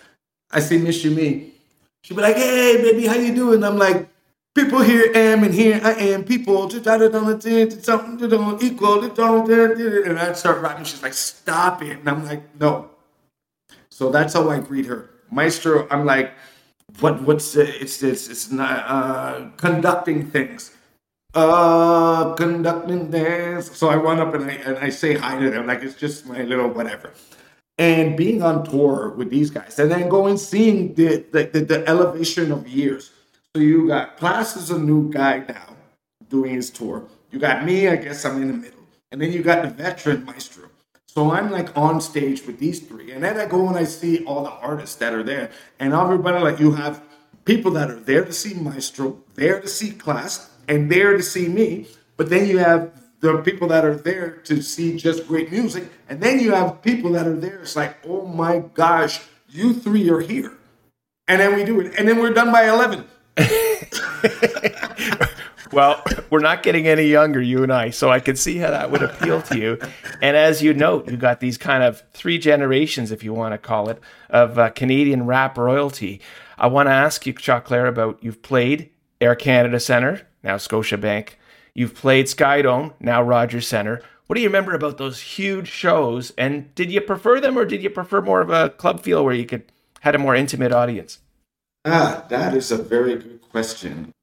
[0.51, 1.51] I see Miss Shami.
[2.03, 3.63] She'd be like, hey, baby, how you doing?
[3.63, 4.09] I'm like,
[4.53, 6.23] people here am and here I am.
[6.23, 10.83] People something equal and I start rapping.
[10.83, 11.99] She's like, stop it.
[11.99, 12.89] And I'm like, no.
[13.89, 15.09] So that's how I greet her.
[15.29, 16.33] Maestro, I'm like,
[16.99, 20.75] what what's uh, it's it's it's not uh, conducting things.
[21.33, 23.77] Uh conducting dance.
[23.77, 26.25] So I run up and I and I say hi to them, like it's just
[26.25, 27.13] my little whatever
[27.77, 31.89] and being on tour with these guys and then going seeing the, the, the, the
[31.89, 33.11] elevation of years.
[33.55, 35.75] So you got Class is a new guy now
[36.29, 37.07] doing his tour.
[37.31, 38.79] You got me, I guess I'm in the middle.
[39.11, 40.69] And then you got the veteran maestro.
[41.07, 44.23] So I'm like on stage with these three, and then I go and I see
[44.23, 47.03] all the artists that are there, and everybody like you have
[47.43, 51.49] people that are there to see Maestro, there to see class, and there to see
[51.49, 51.85] me.
[52.15, 56.21] But then you have the people that are there to see just great music, and
[56.21, 57.59] then you have people that are there.
[57.59, 60.53] It's like, oh my gosh, you three are here,
[61.27, 63.05] and then we do it, and then we're done by eleven.
[65.71, 68.91] well, we're not getting any younger, you and I, so I can see how that
[68.91, 69.79] would appeal to you.
[70.21, 73.57] And as you note, you got these kind of three generations, if you want to
[73.57, 73.99] call it,
[74.29, 76.21] of uh, Canadian rap royalty.
[76.57, 81.31] I want to ask you, Choclair, about you've played Air Canada Centre, now Scotiabank.
[81.73, 84.01] You've played Skydome, now Rogers Centre.
[84.27, 86.31] What do you remember about those huge shows?
[86.37, 89.33] And did you prefer them, or did you prefer more of a club feel where
[89.33, 89.63] you could
[90.01, 91.19] had a more intimate audience?
[91.85, 94.13] Ah, that is a very good question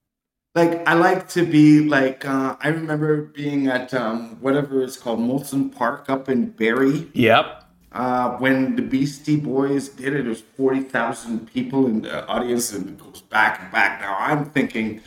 [0.59, 5.21] like I like to be like uh, I remember being at um, whatever it's called
[5.21, 7.09] Molson Park up in Barrie.
[7.13, 7.65] Yep.
[7.91, 12.73] Uh, when the Beastie Boys did it, it was forty thousand people in the audience,
[12.73, 14.01] and it goes back and back.
[14.01, 15.01] Now I'm thinking,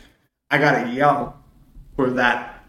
[0.52, 1.42] I gotta yell
[1.96, 2.62] for that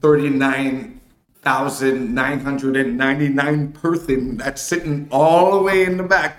[0.00, 1.00] thirty nine
[1.42, 6.38] thousand nine hundred and ninety nine person that's sitting all the way in the back,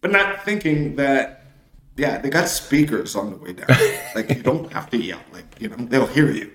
[0.00, 1.44] but not thinking that
[1.96, 3.68] yeah, they got speakers on the way down.
[4.14, 5.20] like you don't have to yell.
[5.32, 6.50] Like you know, they'll hear you.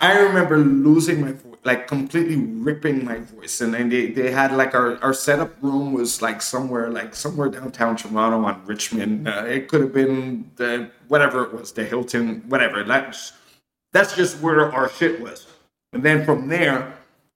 [0.00, 4.52] I remember losing my voice, like completely ripping my voice, and then they, they had
[4.52, 9.28] like our, our setup room was like somewhere like somewhere downtown Toronto on Richmond.
[9.28, 12.84] Uh, it could have been the whatever it was, the Hilton, whatever.
[12.84, 13.32] That's
[13.92, 15.46] that's just where our shit was.
[15.92, 16.94] And then from there,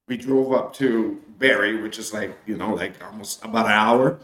[0.08, 4.18] we drove up to Barrie, which is like you know like almost about an hour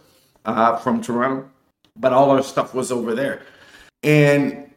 [0.44, 1.48] uh, from Toronto
[1.96, 3.42] but all our stuff was over there.
[4.02, 4.70] And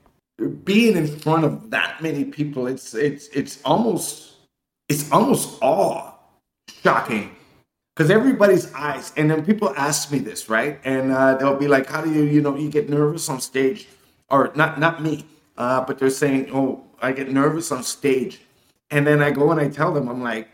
[0.64, 4.36] being in front of that many people, it's it's it's almost
[4.90, 6.14] it's almost awe
[6.84, 7.36] shocking
[7.96, 9.14] because everybody's eyes.
[9.18, 10.80] And then people ask me this, right?
[10.84, 13.88] And uh, they'll be like, "How do you you know you get nervous on stage?"
[14.30, 15.26] Or not not me,
[15.58, 18.42] uh, but they're saying, "Oh, I get nervous on stage."
[18.90, 20.48] And then I go and I tell them, I'm like,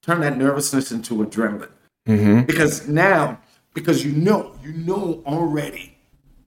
[0.00, 1.70] turn that nervousness into adrenaline.
[2.06, 2.42] Mm-hmm.
[2.42, 3.40] Because now
[3.74, 5.94] because you know, you know already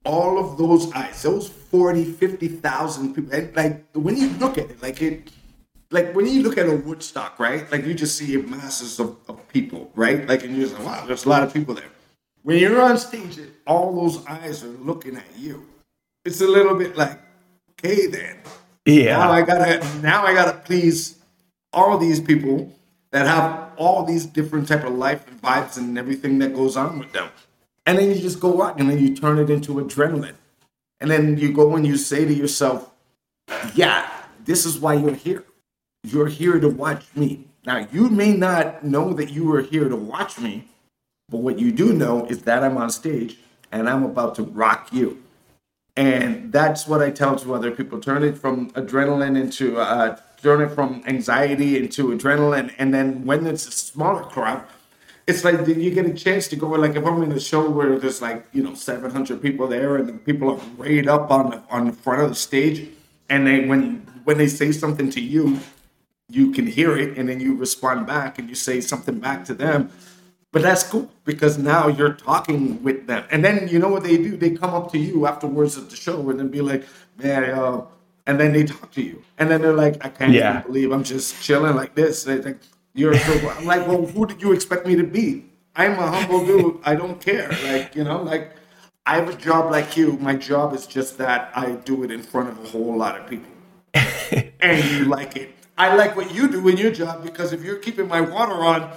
[0.03, 3.31] all of those eyes, those 40, 50,000 people.
[3.33, 5.29] And like when you look at it, like it,
[5.91, 7.69] like when you look at a Woodstock, right?
[7.71, 10.27] Like you just see masses of, of people, right?
[10.27, 11.89] Like and you're just like, wow, there's a lot of people there.
[12.43, 15.65] When you're on stage, all those eyes are looking at you.
[16.25, 17.19] It's a little bit like,
[17.71, 18.37] okay, then.
[18.85, 19.17] Yeah.
[19.17, 21.19] Now I gotta now I gotta please
[21.73, 22.73] all these people
[23.11, 26.99] that have all these different type of life and vibes and everything that goes on
[26.99, 27.29] with them.
[27.85, 30.35] And then you just go out and then you turn it into adrenaline.
[30.99, 32.91] And then you go and you say to yourself,
[33.73, 34.09] yeah,
[34.45, 35.43] this is why you're here.
[36.03, 37.45] You're here to watch me.
[37.65, 40.65] Now, you may not know that you are here to watch me,
[41.29, 43.37] but what you do know is that I'm on stage
[43.71, 45.21] and I'm about to rock you.
[45.97, 47.99] And that's what I tell to other people.
[47.99, 52.73] Turn it from adrenaline into uh, turn it from anxiety into adrenaline.
[52.77, 54.63] And then when it's a smaller crowd,
[55.27, 57.99] it's like you get a chance to go like if I'm in a show where
[57.99, 61.63] there's like you know 700 people there and the people are right up on the,
[61.69, 62.89] on the front of the stage,
[63.29, 65.59] and they when when they say something to you,
[66.29, 69.53] you can hear it and then you respond back and you say something back to
[69.53, 69.89] them.
[70.51, 74.17] But that's cool because now you're talking with them, and then you know what they
[74.17, 74.35] do?
[74.35, 76.87] They come up to you afterwards at the show and then be like,
[77.21, 77.85] "Man, uh,
[78.25, 80.49] and then they talk to you, and then they're like, "I can't yeah.
[80.49, 82.57] even believe I'm just chilling like this." They think
[82.95, 83.49] you're so.
[83.57, 85.45] I'm like, well, who did you expect me to be?
[85.75, 86.79] I'm a humble dude.
[86.83, 87.49] I don't care.
[87.65, 88.55] Like you know, like
[89.05, 90.13] I have a job like you.
[90.13, 93.29] My job is just that I do it in front of a whole lot of
[93.29, 93.51] people,
[94.59, 95.58] and you like it.
[95.79, 98.91] I like what you do in your job because if you're keeping my water on,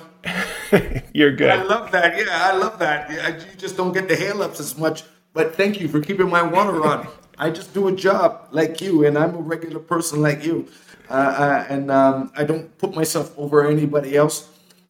[1.14, 1.50] you're good.
[1.50, 2.16] I love that.
[2.18, 3.08] Yeah, I love that.
[3.08, 5.04] You just don't get the hail ups as much.
[5.32, 7.06] But thank you for keeping my water on.
[7.38, 10.66] I just do a job like you, and I'm a regular person like you.
[11.08, 14.48] Uh, uh, and um, I don't put myself over anybody else.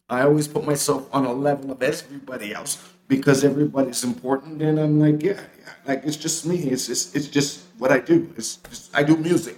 [0.09, 4.61] I always put myself on a level of everybody else because everybody's important.
[4.63, 6.57] And I'm like, yeah, yeah like it's just me.
[6.57, 8.33] It's just it's just what I do.
[8.35, 9.57] It's just, I do music.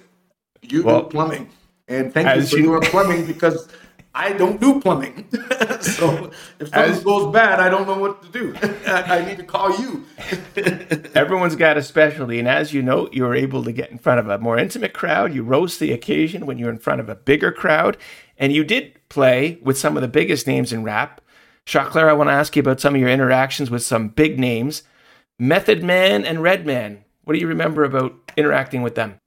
[0.61, 1.49] You well, do plumbing,
[1.87, 3.67] and thank you for you, doing plumbing because
[4.15, 5.27] I don't do plumbing.
[5.81, 8.55] so if something As, goes bad, I don't know what to do.
[8.87, 10.05] I need to call you.
[11.13, 12.39] everyone's got a specialty.
[12.39, 14.93] And as you know, you were able to get in front of a more intimate
[14.93, 15.33] crowd.
[15.33, 17.97] You rose the occasion when you're in front of a bigger crowd.
[18.37, 21.19] And you did play with some of the biggest names in rap.
[21.65, 24.83] Choclair, I want to ask you about some of your interactions with some big names.
[25.37, 27.03] Method Man and Redman.
[27.25, 29.19] What do you remember about interacting with them?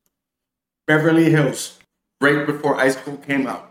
[0.87, 1.78] Beverly Hills,
[2.21, 3.69] right before Ice Cold came out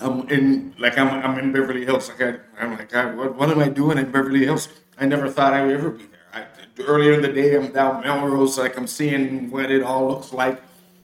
[0.00, 2.08] I'm in like I'm I'm in Beverly Hills.
[2.08, 4.68] Like I, I'm like, God, what what am I doing in Beverly Hills?
[4.98, 6.20] I never thought I would ever be there.
[6.32, 6.44] I,
[6.82, 10.62] earlier in the day, I'm down Melrose, like I'm seeing what it all looks like.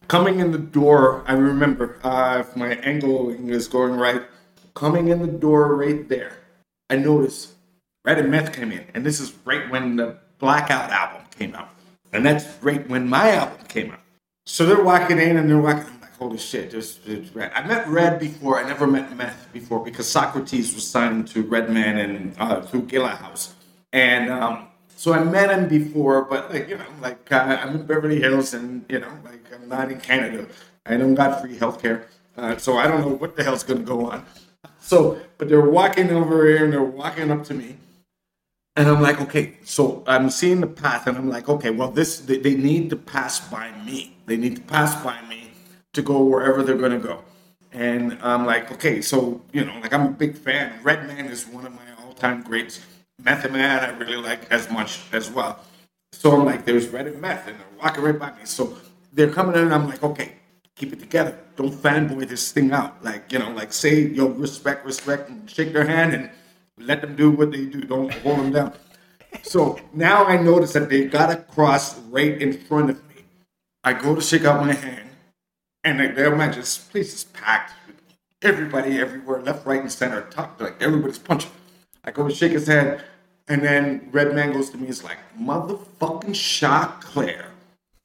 [0.09, 4.23] Coming in the door, I remember uh, if my angling is going right.
[4.75, 6.39] Coming in the door right there,
[6.89, 7.55] I noticed
[8.05, 11.71] Red and Meth came in, and this is right when the Blackout album came out,
[12.13, 14.01] and that's right when my album came out.
[14.45, 15.96] So they're walking in, and they're walking.
[16.19, 16.71] Holy shit!
[16.71, 16.99] There's,
[17.35, 17.53] Red.
[17.55, 18.59] I met Red before.
[18.59, 23.11] I never met Meth before because Saukrates was signed to Redman and uh, through Gilla
[23.11, 23.55] House,
[23.93, 26.23] and um, so I met him before.
[26.23, 29.69] But like you know, like uh, I'm in Beverly Hills, and you know, like I'm
[29.69, 30.47] not in Canada.
[30.87, 32.05] I don't got free healthcare,
[32.37, 34.25] uh, so I don't know what the hell's going to go on.
[34.79, 37.77] So, but they're walking over here and they're walking up to me
[38.77, 42.21] and I'm like, okay, so I'm seeing the path, and I'm like, okay, well, this
[42.21, 44.17] they, they need to pass by me.
[44.27, 45.46] They need to pass by me
[45.97, 47.25] to go wherever they're gonna go.
[47.73, 50.73] And I'm like, okay, so you know, like I'm a big fan.
[50.83, 52.81] Redman is one of my all-time greats.
[53.23, 55.59] Method Man, I really like as much as well.
[56.13, 58.45] So I'm like, there's Red and Meth, and they're walking right by me.
[58.45, 58.77] So
[59.13, 60.35] they're coming in, and I'm like, okay,
[60.75, 61.39] keep it together.
[61.57, 63.03] Don't fanboy this thing out.
[63.03, 66.31] Like, you know, like say, yo, respect, respect, and shake their hand and
[66.79, 67.81] let them do what they do.
[67.81, 68.73] Don't hold them down.
[69.43, 73.25] So now I notice that they got a cross right in front of me.
[73.83, 75.06] I go to shake out my hand,
[75.87, 77.97] and like, man just place is packed with
[78.43, 80.23] everybody everywhere, left, right, and center.
[80.31, 81.51] Top, like everybody's punching.
[82.05, 83.03] I go to shake his hand,
[83.47, 84.87] and then Redman goes to me.
[84.87, 87.47] He's like, "Motherfucking Choclair."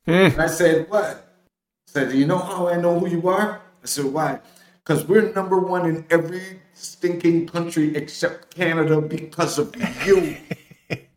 [0.05, 0.11] Hmm.
[0.11, 3.85] And I said, "What?" I said, "You know how I know who you are?" I
[3.85, 4.39] said, "Why?"
[4.83, 9.75] Because we're number one in every stinking country except Canada because of
[10.05, 10.37] you.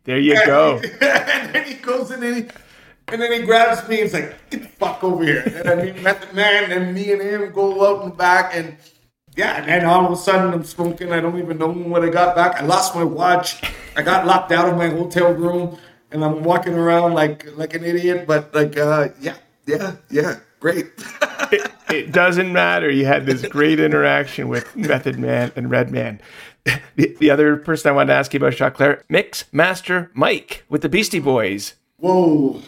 [0.05, 0.79] There you go.
[1.01, 2.43] and then he goes in and he,
[3.07, 5.43] and then he grabs me and he's like, get the fuck over here.
[5.45, 8.55] And then he met the man and me and him go out in the back
[8.55, 8.77] and
[9.35, 11.11] yeah, and then all of a sudden I'm smoking.
[11.11, 12.61] I don't even know when I got back.
[12.61, 13.61] I lost my watch.
[13.97, 15.77] I got locked out of my hotel room
[16.11, 18.25] and I'm walking around like like an idiot.
[18.27, 19.35] But like uh yeah,
[19.65, 20.85] yeah, yeah, great.
[21.51, 22.89] it, it doesn't matter.
[22.89, 26.21] You had this great interaction with Method Man and Redman.
[26.95, 30.81] The, the other person I wanted to ask you about Choclair, Mix Master Mike with
[30.81, 31.75] the Beastie Boys.
[31.97, 32.61] Whoa,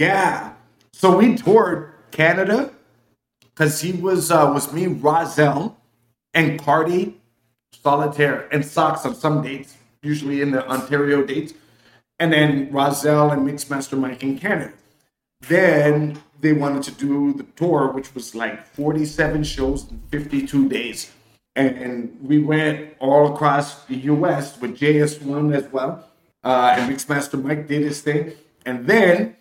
[0.00, 0.54] yeah.
[0.94, 2.72] So we toured Canada
[3.42, 5.76] because he was uh, was me, Rozelle,
[6.32, 7.20] and Cardi,
[7.72, 11.52] Solitaire, and Sox on some dates, usually in the Ontario dates,
[12.18, 14.72] and then Rozelle and Mix Master Mike in Canada.
[15.42, 21.10] Then they wanted to do the tour, which was like 47 shows in 52 days.
[21.56, 26.06] And we went all across the US with JS1 as well.
[26.42, 28.32] Uh, and Mix Master Mike did his thing.
[28.64, 29.36] And then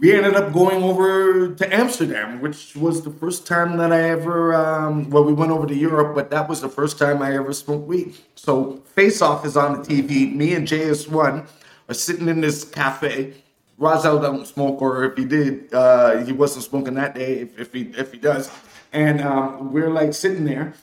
[0.00, 4.54] we ended up going over to Amsterdam, which was the first time that I ever,
[4.54, 7.52] um, well, we went over to Europe, but that was the first time I ever
[7.52, 8.16] smoked weed.
[8.34, 10.34] So Face Off is on the TV.
[10.34, 11.46] Me and JS1
[11.88, 13.34] are sitting in this cafe.
[13.78, 17.40] Rozelle don't smoke, or if he did, uh, he wasn't smoking that day.
[17.40, 18.50] If, if he if he does,
[18.92, 20.74] and um, we're like sitting there,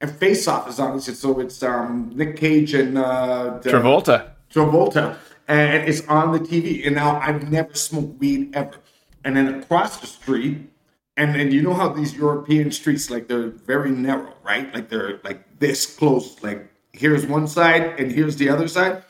[0.00, 1.00] and Face Off is on.
[1.00, 4.30] So it's um, Nick Cage and uh, Travolta.
[4.52, 5.16] Travolta,
[5.50, 6.86] and it's on the TV.
[6.86, 8.76] And now I've never smoked weed ever.
[9.24, 10.70] And then across the street,
[11.16, 14.72] and then you know how these European streets, like they're very narrow, right?
[14.72, 16.40] Like they're like this close.
[16.42, 19.02] Like here's one side and here's the other side.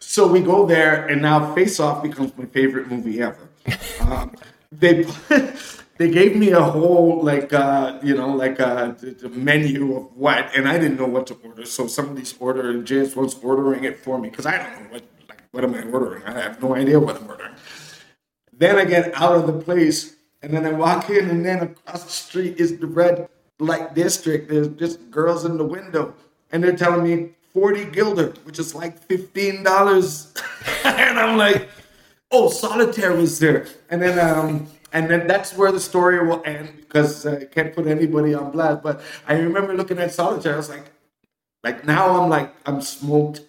[0.00, 3.48] So we go there, and now Face Off becomes my favorite movie ever.
[4.00, 4.34] um,
[4.72, 5.06] they
[5.98, 10.16] they gave me a whole like uh, you know like uh, the, the menu of
[10.16, 11.64] what, and I didn't know what to order.
[11.66, 15.04] So somebody's ordering, JS was ordering it for me because I don't know what
[15.52, 16.24] what am I ordering.
[16.24, 17.54] I have no idea what I'm ordering.
[18.52, 22.04] Then I get out of the place, and then I walk in, and then across
[22.04, 23.28] the street is the red
[23.58, 24.48] light district.
[24.48, 26.14] There's just girls in the window,
[26.50, 30.42] and they're telling me 40 guilder, which is like $15.
[30.84, 31.68] and I'm like,
[32.30, 33.66] oh, solitaire was there.
[33.90, 37.86] And then um and then that's where the story will end because I can't put
[37.86, 38.82] anybody on blast.
[38.82, 40.84] But I remember looking at solitaire, I was like,
[41.64, 43.42] like now I'm like, I'm smoked.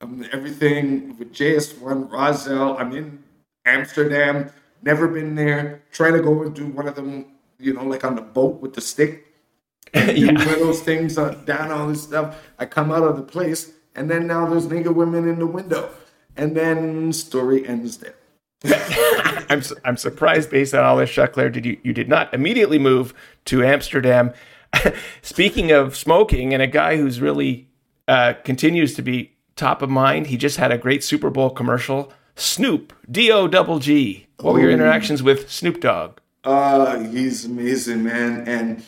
[0.00, 2.76] I'm everything with JS1, Rozelle.
[2.78, 3.22] I'm in
[3.66, 4.50] Amsterdam,
[4.82, 5.82] never been there.
[5.92, 7.26] Trying to go and do one of them,
[7.58, 9.26] you know, like on the boat with the stick.
[9.94, 10.32] yeah.
[10.32, 12.36] One of those things uh, down all this stuff.
[12.58, 15.90] I come out of the place, and then now there's nigga women in the window,
[16.36, 18.14] and then story ends there.
[19.50, 22.78] I'm su- I'm surprised based on all this, Choclair, did you you did not immediately
[22.78, 23.12] move
[23.46, 24.32] to Amsterdam.
[25.22, 27.68] Speaking of smoking, and a guy who's really
[28.06, 32.12] uh, continues to be top of mind, he just had a great Super Bowl commercial.
[32.34, 34.26] Snoop D O double G.
[34.40, 36.18] What were your interactions with Snoop Dogg?
[36.42, 38.48] Uh, he's amazing, man.
[38.48, 38.82] And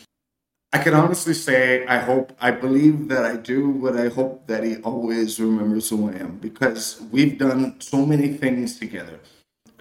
[0.73, 4.63] I can honestly say I hope I believe that I do, but I hope that
[4.63, 9.19] he always remembers who I am because we've done so many things together.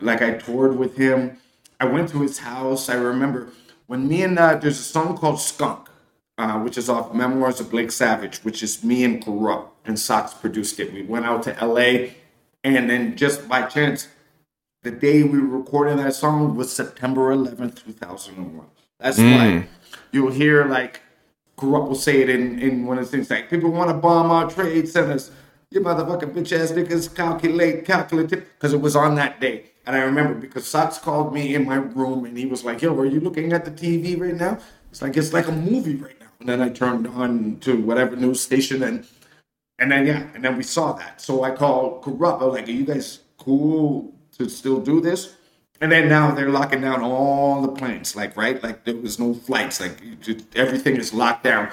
[0.00, 1.38] Like I toured with him.
[1.80, 2.90] I went to his house.
[2.90, 3.48] I remember
[3.86, 5.88] when me and uh, there's a song called Skunk,
[6.36, 10.34] uh, which is off Memoirs of Blake Savage, which is me and Kurupt and Sox
[10.34, 10.92] produced it.
[10.92, 12.10] We went out to LA,
[12.64, 14.08] and then just by chance,
[14.82, 18.66] the day we recorded that song was September 11th, 2001.
[18.98, 19.36] That's mm.
[19.36, 19.68] why
[20.10, 21.00] you'll hear like
[21.56, 24.30] Kurupt will say it in, in one of the things like people want to bomb
[24.30, 25.30] our trade centers.
[25.70, 29.70] You motherfucking bitch ass niggas calculate, calculate, because it was on that day.
[29.86, 32.96] And I remember because Sox called me in my room and he was like, Yo,
[32.98, 34.58] are you looking at the TV right now?
[34.90, 36.26] It's like it's like a movie right now.
[36.40, 39.06] And then I turned on to whatever news station and
[39.82, 41.20] and then yeah, and then we saw that.
[41.20, 42.40] So I called Kurupt.
[42.40, 45.34] I was like, Are you guys cool to still do this?
[45.80, 49.34] And then now they're locking down all the planes, like right, like there was no
[49.34, 50.00] flights, like
[50.54, 51.68] everything is locked down.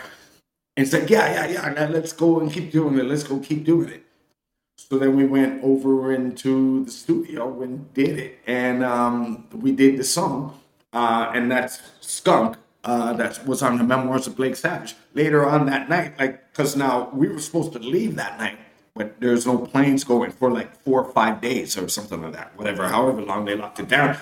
[0.75, 3.05] And it's like, yeah, yeah, yeah, let's go and keep doing it.
[3.05, 4.03] Let's go keep doing it.
[4.77, 9.97] So then we went over into the studio and did it, and um, we did
[9.97, 10.59] the song,
[10.91, 12.57] uh, and that's Skunk.
[12.83, 14.95] Uh, that was on the Memoirs of Blake Savage.
[15.13, 18.59] Later on that night, like, because now we were supposed to leave that night
[18.93, 22.51] but there's no planes going for like four or five days or something like that,
[22.57, 24.17] whatever, however long they locked it down.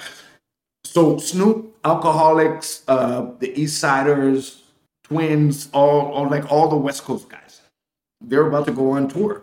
[0.84, 4.62] So Snoop, Alkaholiks, uh, the East Siders,
[5.04, 7.62] Twins, all, all like all the West Coast guys,
[8.22, 9.42] they're about to go on tour.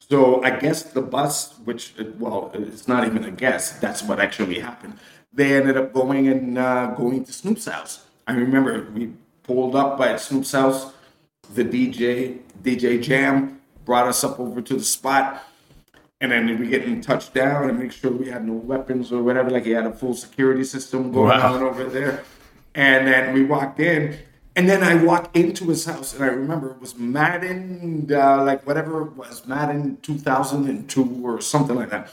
[0.00, 3.78] So I guess the bus, which well, it's not even a guess.
[3.78, 4.98] That's what actually happened.
[5.32, 8.04] They ended up going and uh, going to Snoop's house.
[8.26, 9.12] I remember we
[9.44, 10.92] pulled up by Snoop's house.
[11.54, 15.44] The DJ, DJ Jam, brought us up over to the spot.
[16.20, 19.50] And then we get in touchdown and make sure we had no weapons or whatever.
[19.50, 21.54] Like he had a full security system going wow.
[21.54, 22.22] on over there.
[22.74, 24.18] And then we walked in.
[24.54, 28.66] And then I walked into his house, and I remember it was Madden, uh, like
[28.66, 32.12] whatever it was, Madden 2002 or something like that.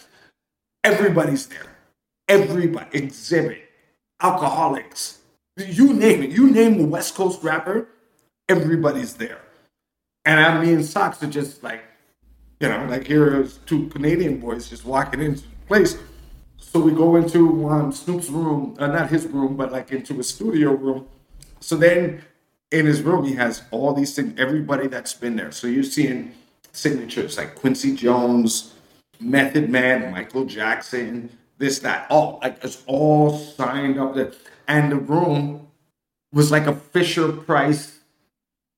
[0.85, 1.65] Everybody's there.
[2.29, 3.59] Everybody, Xzibit,
[4.21, 5.17] Alkaholiks,
[5.57, 6.29] you name it.
[6.29, 7.89] You name the West Coast rapper,
[8.49, 9.41] everybody's there.
[10.25, 11.83] And I mean, socks are just like,
[12.59, 15.97] you know, like here's two Canadian boys just walking into the place.
[16.57, 20.23] So we go into um, Snoop's room, uh, not his room, but like into a
[20.23, 21.07] studio room.
[21.61, 22.23] So then
[22.71, 25.51] in his room, he has all these things, everybody that's been there.
[25.51, 26.33] So you're seeing
[26.71, 28.73] signatures like Quincy Jones,
[29.19, 34.31] Method Man, Michael Jackson, this, that, all like it's all signed up there.
[34.67, 35.67] And the room
[36.31, 37.98] was like a Fisher Price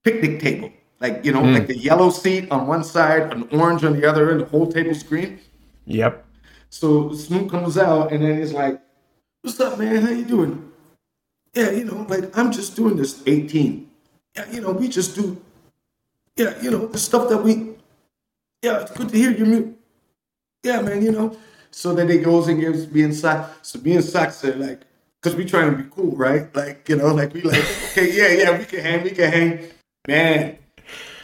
[0.04, 0.72] picnic table.
[1.00, 1.54] Like, you know, mm.
[1.54, 4.72] like the yellow seat on one side, an orange on the other and the whole
[4.72, 5.40] table's green.
[5.86, 6.26] Yep.
[6.70, 8.82] So Snoop comes out and then he's like,
[9.42, 10.04] What's up, man?
[10.04, 10.72] How you doing?
[11.56, 13.90] Yeah, you know, like I'm just doing this 18.
[14.36, 15.42] Yeah, you know, we just do,
[16.36, 17.74] yeah, you know, the stuff that we,
[18.62, 19.74] yeah, it's good to hear your music.
[20.64, 21.36] Yeah, man, you know.
[21.72, 23.68] So then he goes and gives me and Sox.
[23.68, 24.82] So me and Sox said, like,
[25.20, 26.56] because we trying to be cool, right?
[26.56, 29.60] Like, you know, like we like, okay, yeah, yeah, we can hang, we can hang.
[30.08, 30.58] Man,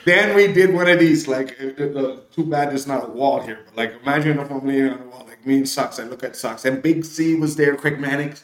[0.06, 3.42] then we did one of these, like, uh, uh, too bad there's not a wall
[3.42, 6.04] here, but like, imagine if I'm leaning on the wall, like me and Sox, I
[6.04, 8.44] look at Sox, and Big C was there, Craig Mannix,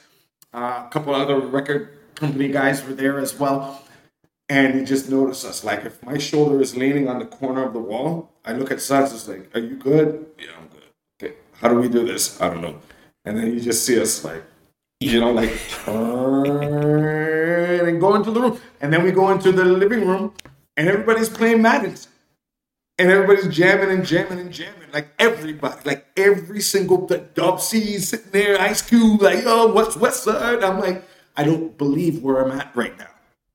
[0.54, 3.82] uh, a couple other record company guys were there as well.
[4.50, 5.64] And he just noticed us.
[5.64, 8.82] Like, if my shoulder is leaning on the corner of the wall, I look at
[8.82, 10.26] Sox, it's like, Are you good?
[10.38, 10.84] Yeah, I'm good.
[11.22, 12.42] Okay, how do we do this?
[12.42, 12.80] I don't know.
[13.24, 14.44] And then you just see us, like,
[15.12, 16.93] you know, like, turn
[17.88, 18.60] and go into the room.
[18.82, 20.34] And then we go into the living room
[20.78, 21.95] and everybody's playing Madden.
[22.99, 24.91] And everybody's jamming and jamming and jamming.
[24.93, 30.24] Like everybody, like every single Dub C sitting there, Ice Cube, like, oh, what's West
[30.24, 30.64] Side?
[30.64, 31.04] I'm like,
[31.36, 33.10] I don't believe where I'm at right now.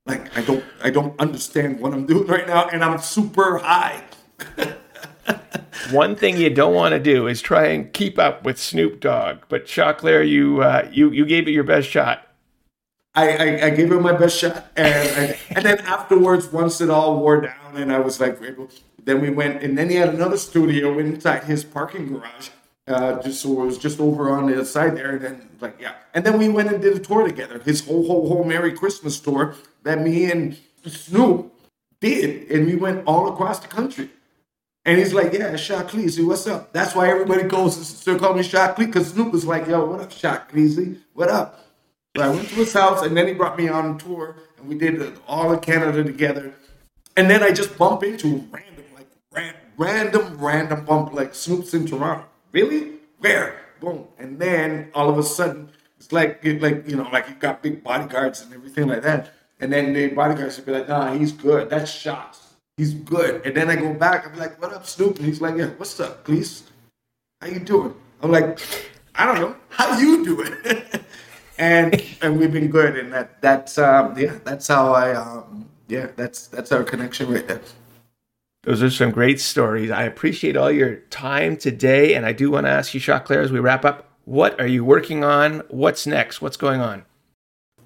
[0.07, 4.03] Like I don't I don't understand what I'm doing right now, and I'm super high.
[5.91, 9.39] One thing you don't want to do is try and keep up with Snoop Dogg.
[9.49, 12.26] But Choclair, you uh, you you gave it your best shot.
[13.14, 16.89] I, I, I, gave it my best shot, and I, and then afterwards, once it
[16.89, 18.39] all wore down, and I was like,
[19.03, 22.51] then we went, and then he had another studio inside his parking garage,
[22.86, 25.95] uh, just so it was just over on the side there, and then like yeah,
[26.14, 29.18] and then we went and did a tour together, his whole whole whole Merry Christmas
[29.18, 31.53] tour that me and Snoop
[32.01, 34.11] did, and we went all across the country.
[34.89, 36.72] And he's like, yeah, Shaq Cleasley, what's up?
[36.72, 40.01] That's why everybody goes still call me Shaq Cleasley, because Snoop was like, yo, what
[40.01, 40.97] up, Shaq Cleasley?
[41.12, 41.61] What up?
[42.16, 44.78] So I went to his house, and then he brought me on tour, and we
[44.78, 46.55] did all of Canada together.
[47.18, 51.84] And then I just bump into random, like ran, random, random bump, like Snoop's in
[51.84, 52.24] Toronto.
[52.53, 52.93] Really?
[53.18, 53.61] Where?
[53.80, 54.07] Boom.
[54.18, 57.84] And then all of a sudden, it's like, like you know, like you got big
[57.84, 59.34] bodyguards and everything like that.
[59.61, 61.68] And then the bodyguards would be like, nah, he's good.
[61.68, 62.47] That's shots.
[62.79, 63.45] He's good.
[63.45, 65.16] And then I go back, be like, what up, Snoop?
[65.16, 66.62] And he's like, yeah, what's up, please?
[67.41, 67.93] How you doing?
[68.22, 68.61] I'm like,
[69.16, 69.57] I don't know.
[69.70, 70.55] How you doing?
[71.59, 72.97] and and we've been good.
[72.97, 77.47] And that that's um yeah, that's how I um yeah, that's that's our connection right
[77.47, 77.61] there.
[78.62, 79.91] Those are some great stories.
[79.91, 82.14] I appreciate all your time today.
[82.14, 84.85] And I do want to ask you, Choclair, as we wrap up, what are you
[84.85, 85.62] working on?
[85.68, 86.41] What's next?
[86.41, 87.05] What's going on?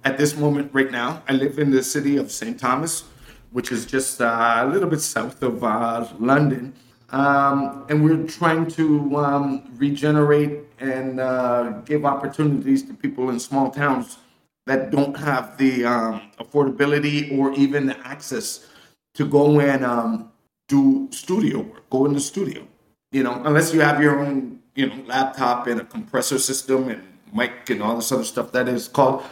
[0.04, 2.58] At this moment, right now, I live in the city of St.
[2.58, 3.04] Thomas,
[3.52, 6.74] which is just uh, a little bit south of uh, London.
[7.10, 13.70] Um, and we're trying to um, regenerate and uh, give opportunities to people in small
[13.70, 14.18] towns
[14.66, 18.66] that don't have the um, affordability or even the access
[19.14, 20.30] to go and um,
[20.68, 22.66] do studio work, go in the studio.
[23.10, 27.02] You know, unless you have your own, you know, laptop and a compressor system and
[27.34, 29.22] mic and all this other stuff that is called.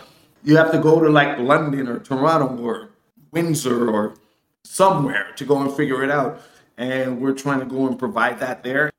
[0.42, 2.90] You have to go to like London or Toronto or
[3.32, 4.14] Windsor or
[4.64, 6.40] somewhere to go and figure it out.
[6.76, 8.90] And we're trying to go and provide that there.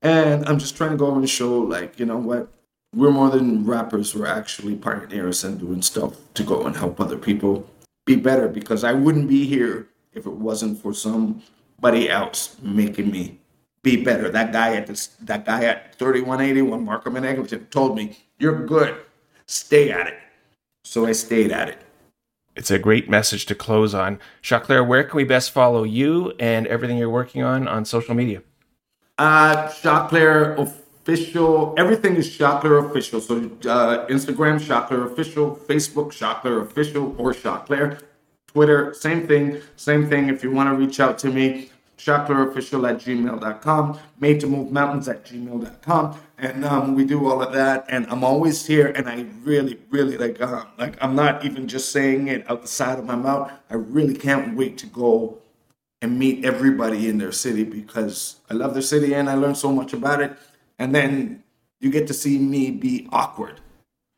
[0.00, 2.52] And I'm just trying to go and show, like, you know what?
[2.94, 4.14] We're more than rappers.
[4.14, 7.68] We're actually pioneers and doing stuff to go and help other people
[8.06, 13.38] be better because I wouldn't be here if it wasn't for somebody else making me
[13.82, 14.30] be better.
[14.30, 18.96] That guy at this, that guy at 3181 Markham and Eglinton told me, "You're good.
[19.46, 20.18] Stay at it."
[20.84, 21.82] So I stayed at it.
[22.58, 24.18] It's a great message to close on.
[24.42, 28.42] Choclair, where can we best follow you and everything you're working on on social media?
[29.16, 31.72] Uh, Choclair official.
[31.78, 33.20] Everything is Choclair official.
[33.20, 35.54] So uh, Instagram, Choclair official.
[35.68, 38.00] Facebook, Choclair official or Choclair.
[38.48, 39.60] Twitter, same thing.
[39.76, 40.28] Same thing.
[40.28, 45.08] If you want to reach out to me, choclairofficial at gmail.com, made to move mountains
[45.08, 46.20] at gmail.com.
[46.38, 47.84] And um, we do all of that.
[47.88, 48.86] And I'm always here.
[48.86, 52.68] And I really, really like, uh, like, I'm not even just saying it out the
[52.68, 53.52] side of my mouth.
[53.68, 55.38] I really can't wait to go
[56.00, 59.72] and meet everybody in their city because I love their city and I learn so
[59.72, 60.36] much about it.
[60.78, 61.42] And then
[61.80, 63.60] you get to see me be awkward.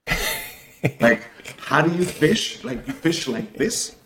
[1.01, 1.23] like,
[1.59, 2.63] how do you fish?
[2.63, 3.97] Like, you fish like this?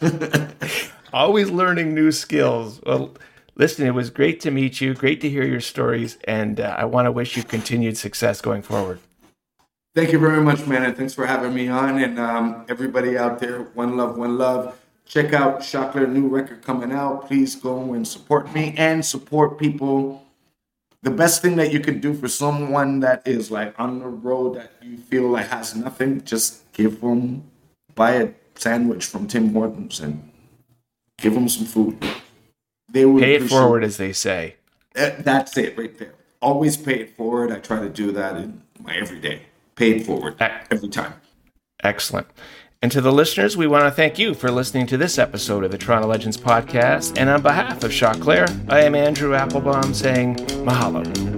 [1.12, 2.80] Always learning new skills.
[2.84, 3.14] Well,
[3.56, 4.94] listen, it was great to meet you.
[4.94, 6.18] Great to hear your stories.
[6.24, 9.00] And uh, I want to wish you continued success going forward.
[9.94, 10.84] Thank you very much, man.
[10.84, 11.98] And thanks for having me on.
[12.02, 14.78] And um, everybody out there, one love, one love.
[15.06, 17.26] Check out Choclair new record coming out.
[17.26, 20.22] Please go and support me and support people.
[21.02, 24.56] The best thing that you can do for someone that is like on the road
[24.56, 27.44] that you feel like has nothing, just give them,
[27.94, 30.27] buy a sandwich from Tim Hortons and
[31.18, 32.02] give them some food.
[32.90, 34.56] They will pay it forward, as they say.
[34.94, 36.14] That's it right there.
[36.40, 37.52] Always pay it forward.
[37.52, 39.42] I try to do that in my everyday.
[39.76, 40.36] Pay it forward
[40.70, 41.14] every time.
[41.82, 42.26] Excellent.
[42.80, 45.72] And to the listeners, we want to thank you for listening to this episode of
[45.72, 47.18] the Toronto Legends podcast.
[47.18, 51.37] And on behalf of Choclair, I am Andrew Applebaum saying mahalo.